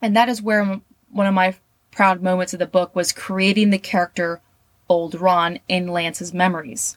And 0.00 0.16
that 0.16 0.28
is 0.28 0.42
where 0.42 0.80
one 1.12 1.26
of 1.28 1.32
my 1.32 1.54
proud 1.92 2.24
moments 2.24 2.52
of 2.52 2.58
the 2.58 2.66
book 2.66 2.96
was 2.96 3.12
creating 3.12 3.70
the 3.70 3.78
character 3.78 4.40
Old 4.88 5.14
Ron 5.14 5.60
in 5.68 5.86
Lance's 5.86 6.34
memories. 6.34 6.96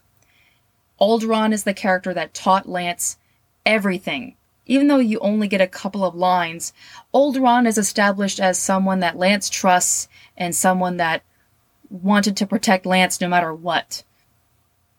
Old 0.98 1.24
Ron 1.24 1.54
is 1.54 1.66
the 1.66 1.74
character 1.76 2.16
that 2.16 2.34
taught 2.34 2.68
Lance 2.68 3.20
everything. 3.64 4.36
Even 4.66 4.88
though 4.88 4.98
you 4.98 5.20
only 5.20 5.48
get 5.48 5.62
a 5.62 5.68
couple 5.68 6.04
of 6.04 6.16
lines, 6.16 6.74
Old 7.14 7.38
Ron 7.38 7.68
is 7.68 7.78
established 7.78 8.40
as 8.40 8.58
someone 8.58 9.02
that 9.02 9.20
Lance 9.20 9.52
trusts 9.52 10.08
and 10.36 10.56
someone 10.56 10.98
that 10.98 11.22
wanted 11.92 12.36
to 12.38 12.48
protect 12.48 12.88
Lance 12.88 13.22
no 13.22 13.28
matter 13.28 13.54
what. 13.54 14.02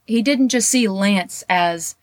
He 0.06 0.22
didn't 0.22 0.48
just 0.48 0.68
see 0.68 0.88
Lance 0.88 1.44
as 1.48 1.96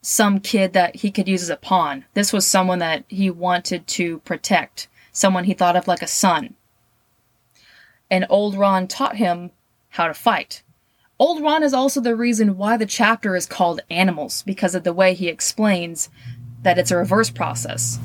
some 0.00 0.40
kid 0.40 0.72
that 0.72 0.96
he 0.96 1.10
could 1.10 1.28
use 1.28 1.42
as 1.42 1.50
a 1.50 1.56
pawn. 1.56 2.04
This 2.14 2.32
was 2.32 2.46
someone 2.46 2.78
that 2.78 3.04
he 3.08 3.30
wanted 3.30 3.86
to 3.88 4.18
protect 4.20 4.88
someone 5.12 5.44
he 5.44 5.54
thought 5.54 5.76
of 5.76 5.88
like 5.88 6.02
a 6.02 6.06
son. 6.06 6.54
And 8.10 8.24
Old 8.30 8.56
Ron 8.56 8.86
taught 8.86 9.16
him 9.16 9.50
how 9.90 10.06
to 10.06 10.14
fight. 10.14 10.62
Old 11.18 11.42
Ron 11.42 11.62
is 11.62 11.74
also 11.74 12.00
the 12.00 12.14
reason 12.14 12.56
why 12.56 12.76
the 12.76 12.86
chapter 12.86 13.34
is 13.34 13.44
called 13.44 13.80
Animals, 13.90 14.42
because 14.44 14.74
of 14.74 14.84
the 14.84 14.92
way 14.92 15.14
he 15.14 15.28
explains 15.28 16.08
that 16.62 16.78
it's 16.78 16.92
a 16.92 16.96
reverse 16.96 17.28
process. 17.28 17.98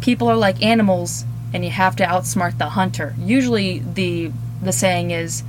People 0.00 0.28
are 0.28 0.36
like 0.36 0.62
animals, 0.62 1.24
and 1.54 1.64
you 1.64 1.70
have 1.70 1.96
to 1.96 2.04
outsmart 2.04 2.58
the 2.58 2.70
hunter. 2.70 3.14
Usually, 3.18 3.78
the 3.78 4.32
the 4.60 4.72
saying 4.72 5.12
is 5.12 5.44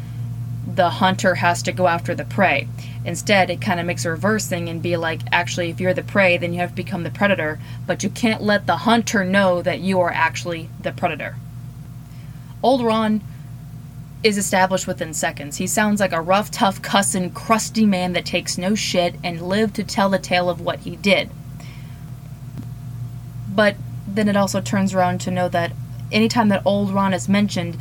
the 0.68 0.90
hunter 0.90 1.36
has 1.36 1.64
to 1.64 1.72
go 1.72 1.88
after 1.88 2.14
the 2.14 2.26
prey. 2.26 2.68
Instead, 3.06 3.50
it 3.50 3.62
kind 3.62 3.80
of 3.80 3.86
makes 3.86 4.06
a 4.06 4.12
reverse 4.12 4.46
thing 4.48 4.70
and 4.70 4.82
be 4.82 4.98
like, 4.98 5.22
actually, 5.32 5.70
if 5.70 5.80
you're 5.80 5.94
the 5.94 6.04
prey, 6.04 6.38
then 6.38 6.54
you 6.54 6.60
have 6.60 6.70
to 6.72 6.76
become 6.76 7.04
the 7.04 7.10
predator, 7.10 7.60
but 7.88 8.04
you 8.04 8.10
can't 8.10 8.42
let 8.42 8.68
the 8.68 8.78
hunter 8.78 9.24
know 9.24 9.62
that 9.62 9.80
you 9.80 10.00
are 10.00 10.12
actually 10.12 10.70
the 10.82 10.92
predator. 10.92 11.36
Old 12.62 12.84
Ron 12.84 13.22
is 14.22 14.38
established 14.38 14.86
within 14.86 15.14
seconds. 15.14 15.58
He 15.58 15.68
sounds 15.68 16.02
like 16.02 16.12
a 16.12 16.22
rough, 16.22 16.52
tough, 16.52 16.82
cussin', 16.82 17.32
crusty 17.34 17.86
man 17.86 18.14
that 18.14 18.26
takes 18.26 18.58
no 18.58 18.76
shit 18.76 19.16
and 19.24 19.42
lived 19.42 19.76
to 19.76 19.84
tell 19.84 20.10
the 20.10 20.20
tale 20.20 20.50
of 20.50 20.60
what 20.60 20.80
he 20.80 20.98
did. 20.98 21.30
But 23.48 23.76
then 24.06 24.28
it 24.28 24.36
also 24.36 24.60
turns 24.60 24.94
around 24.94 25.22
to 25.22 25.32
know 25.32 25.48
that 25.50 25.72
anytime 26.12 26.50
that 26.50 26.64
Old 26.66 26.92
Ron 26.92 27.14
is 27.14 27.30
mentioned, 27.30 27.78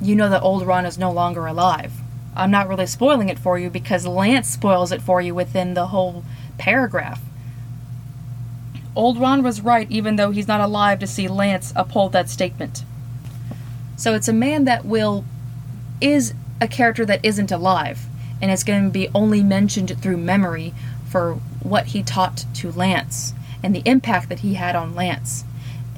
you 0.00 0.14
know 0.14 0.28
that 0.28 0.42
Old 0.42 0.66
Ron 0.66 0.84
is 0.84 0.98
no 0.98 1.10
longer 1.10 1.46
alive. 1.46 1.92
I'm 2.38 2.52
not 2.52 2.68
really 2.68 2.86
spoiling 2.86 3.28
it 3.28 3.38
for 3.38 3.58
you 3.58 3.68
because 3.68 4.06
Lance 4.06 4.48
spoils 4.48 4.92
it 4.92 5.02
for 5.02 5.20
you 5.20 5.34
within 5.34 5.74
the 5.74 5.88
whole 5.88 6.22
paragraph. 6.56 7.20
Old 8.94 9.18
Ron 9.18 9.42
was 9.42 9.60
right, 9.60 9.90
even 9.90 10.16
though 10.16 10.30
he's 10.30 10.48
not 10.48 10.60
alive 10.60 11.00
to 11.00 11.06
see 11.06 11.26
Lance 11.28 11.72
uphold 11.74 12.12
that 12.12 12.30
statement. 12.30 12.84
So 13.96 14.14
it's 14.14 14.28
a 14.28 14.32
man 14.32 14.64
that 14.64 14.84
will 14.84 15.24
is 16.00 16.32
a 16.60 16.68
character 16.68 17.04
that 17.06 17.24
isn't 17.24 17.50
alive, 17.50 18.06
and 18.40 18.52
it's 18.52 18.62
going 18.62 18.84
to 18.84 18.90
be 18.90 19.08
only 19.14 19.42
mentioned 19.42 20.00
through 20.00 20.16
memory 20.16 20.72
for 21.08 21.34
what 21.62 21.86
he 21.86 22.02
taught 22.04 22.44
to 22.54 22.70
Lance 22.70 23.34
and 23.64 23.74
the 23.74 23.82
impact 23.84 24.28
that 24.28 24.40
he 24.40 24.54
had 24.54 24.76
on 24.76 24.94
Lance. 24.94 25.44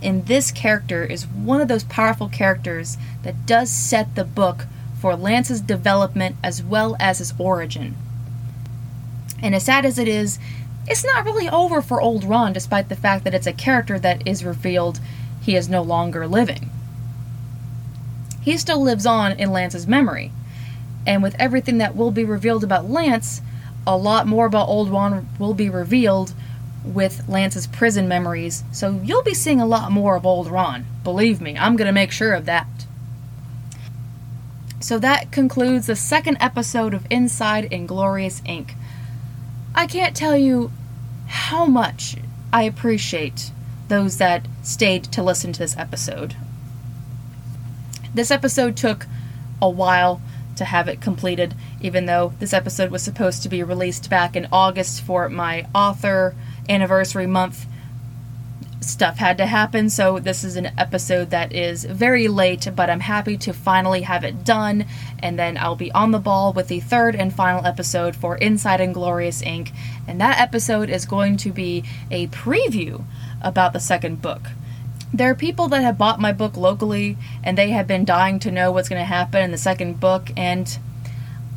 And 0.03 0.27
this 0.27 0.51
character 0.51 1.05
is 1.05 1.27
one 1.27 1.61
of 1.61 1.69
those 1.69 1.85
powerful 1.85 2.29
characters 2.29 2.97
that 3.23 3.45
does 3.45 3.71
set 3.71 4.15
the 4.15 4.25
book 4.25 4.67
for 5.01 5.17
Lance's 5.17 5.63
development 5.63 6.37
as 6.45 6.63
well 6.63 6.95
as 7.01 7.19
his 7.19 7.33
origin. 7.39 7.97
And 9.43 9.55
as 9.55 9.65
sad 9.65 9.87
as 9.87 9.99
it 9.99 10.09
is, 10.09 10.39
it's 10.87 11.05
not 11.05 11.25
really 11.25 11.49
over 11.49 11.81
for 11.81 12.01
old 12.01 12.25
Ron, 12.25 12.53
despite 12.53 12.89
the 12.89 12.97
fact 12.97 13.25
that 13.25 13.35
it's 13.35 13.47
a 13.47 13.53
character 13.53 13.99
that 13.99 14.27
is 14.27 14.45
revealed 14.45 15.01
he 15.41 15.57
is 15.57 15.69
no 15.69 15.83
longer 15.83 16.27
living. 16.27 16.71
He 18.43 18.59
still 18.59 18.83
lives 18.83 19.07
on 19.07 19.33
in 19.33 19.53
Lance's 19.53 19.87
memory, 19.87 20.33
and 21.07 21.23
with 21.23 21.37
everything 21.39 21.79
that 21.79 21.97
will 21.97 22.11
be 22.11 22.25
revealed 22.25 22.65
about 22.65 22.91
Lance, 22.91 23.41
a 23.87 23.97
lot 23.97 24.27
more 24.27 24.47
about 24.47 24.69
old 24.69 24.91
Ron 24.91 25.29
will 25.39 25.55
be 25.55 25.71
revealed 25.71 26.35
with 26.85 27.27
Lance's 27.29 27.67
prison 27.67 28.09
memories, 28.09 28.65
so 28.73 29.01
you'll 29.03 29.23
be 29.23 29.35
seeing 29.35 29.61
a 29.61 29.67
lot 29.67 29.93
more 29.93 30.17
of 30.17 30.27
old 30.27 30.51
Ron. 30.51 30.85
Believe 31.05 31.41
me, 31.41 31.57
I'm 31.57 31.77
to 31.79 31.93
make 31.93 32.13
sure 32.13 32.33
of 32.33 32.47
that. 32.47 32.67
So 34.91 34.99
that 34.99 35.31
concludes 35.31 35.87
the 35.87 35.95
second 35.95 36.39
episode 36.41 36.95
of 36.95 37.07
Inside 37.11 37.73
Inglorious 37.73 38.41
Inc. 38.41 38.73
I 39.73 39.87
can't 39.87 40.17
tell 40.17 40.37
you 40.37 40.73
how 41.29 41.65
much 41.67 42.17
I 42.53 42.65
appreciate 42.65 43.53
those 43.87 44.17
that 44.17 44.49
stayed 44.65 45.05
to 45.05 45.23
listen 45.23 45.53
to 45.53 45.61
this 45.61 45.77
episode. 45.77 46.35
This 48.13 48.33
episode 48.33 48.77
took 48.77 49.07
a 49.63 49.71
while 49.71 50.21
to 50.57 50.65
have 50.65 50.89
it 50.89 51.01
completed, 51.01 51.55
even 51.81 52.07
though 52.07 52.33
this 52.41 52.53
episode 52.53 52.91
was 52.91 53.05
supposed 53.05 53.45
to 53.45 53.49
be 53.49 53.63
released 53.63 54.11
back 54.11 54.35
in 54.35 54.49
August 54.51 55.03
for 55.03 55.29
my 55.29 55.69
author 55.73 56.35
anniversary 56.69 57.29
month 57.29 57.65
stuff 58.81 59.19
had 59.19 59.39
to 59.39 59.47
happen, 59.47 59.91
so 59.91 60.19
this 60.19 60.43
is 60.43 60.57
an 60.57 60.71
episode 60.79 61.31
that 61.31 61.53
is 61.53 61.85
very 61.85 62.29
late, 62.29 62.67
but 62.75 62.89
I'm 62.89 63.01
happy 63.01 63.37
to 63.39 63.53
finally 63.53 64.03
have 64.03 64.25
it 64.25 64.45
done, 64.45 64.87
and 65.19 65.39
then 65.39 65.59
I'll 65.59 65.77
be 65.77 65.93
on 65.93 66.13
the 66.13 66.19
ball 66.19 66.53
with 66.53 66.69
the 66.69 66.81
third 66.81 67.15
and 67.15 67.33
final 67.33 67.65
episode 67.67 68.17
for 68.17 68.37
Inside 68.37 68.81
Inglorious 68.81 69.43
Inc., 69.43 69.71
and 70.09 70.21
that 70.21 70.41
episode 70.41 70.89
is 70.89 71.05
going 71.05 71.37
to 71.39 71.51
be 71.51 71.85
a 72.11 72.27
preview 72.29 73.05
about 73.43 73.73
the 73.73 73.81
second 73.81 74.23
book. 74.23 74.43
There 75.13 75.31
are 75.31 75.35
people 75.35 75.69
that 75.69 75.83
have 75.83 75.99
bought 75.99 76.21
my 76.21 76.33
book 76.33 76.57
locally, 76.57 77.19
and 77.43 77.59
they 77.59 77.71
have 77.71 77.87
been 77.87 78.05
dying 78.05 78.39
to 78.41 78.51
know 78.51 78.73
what's 78.73 78.89
going 78.89 79.01
to 79.03 79.05
happen 79.05 79.43
in 79.43 79.51
the 79.51 79.59
second 79.59 80.01
book, 80.01 80.31
and 80.37 80.79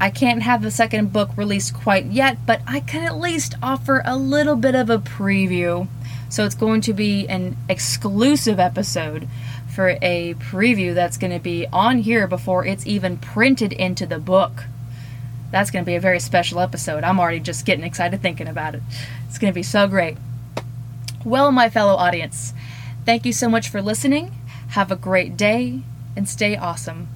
I 0.02 0.10
can't 0.10 0.42
have 0.42 0.62
the 0.62 0.72
second 0.72 1.14
book 1.14 1.30
released 1.38 1.74
quite 1.74 2.08
yet, 2.08 2.46
but 2.46 2.62
I 2.68 2.82
can 2.82 3.04
at 3.04 3.18
least 3.18 3.56
offer 3.62 4.02
a 4.04 4.18
little 4.18 4.56
bit 4.56 4.76
of 4.76 4.90
a 4.90 4.98
preview. 4.98 5.88
So 6.34 6.46
it's 6.46 6.56
going 6.56 6.82
to 6.82 6.94
be 6.94 7.28
an 7.28 7.56
exclusive 7.70 8.60
episode 8.60 9.28
for 9.70 10.00
a 10.02 10.34
preview 10.34 10.96
that's 10.96 11.16
going 11.16 11.32
to 11.32 11.38
be 11.38 11.68
on 11.72 12.00
here 12.00 12.26
before 12.26 12.66
it's 12.66 12.88
even 12.88 13.18
printed 13.18 13.72
into 13.72 14.08
the 14.08 14.18
book. 14.18 14.64
That's 15.52 15.70
going 15.70 15.86
to 15.86 15.86
be 15.86 15.94
a 15.94 16.00
very 16.00 16.20
special 16.20 16.60
episode. 16.60 17.04
I'm 17.04 17.20
already 17.20 17.40
just 17.40 17.68
getting 17.68 17.86
excited 17.86 18.24
thinking 18.24 18.48
about 18.48 18.74
it. 18.74 18.82
It's 19.28 19.38
going 19.38 19.54
to 19.54 19.56
be 19.56 19.62
so 19.62 19.88
great. 19.88 20.18
Well, 21.24 21.52
my 21.52 21.70
fellow 21.70 21.94
audience, 21.94 22.56
thank 23.06 23.28
you 23.28 23.32
so 23.32 23.48
much 23.48 23.70
for 23.70 23.80
listening. 23.80 24.36
Have 24.70 24.92
a 24.92 24.96
great 24.96 25.38
day 25.38 25.82
and 26.16 26.28
stay 26.28 26.58
awesome. 26.58 27.10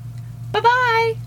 Bye 0.51 0.62
bye! 0.62 1.27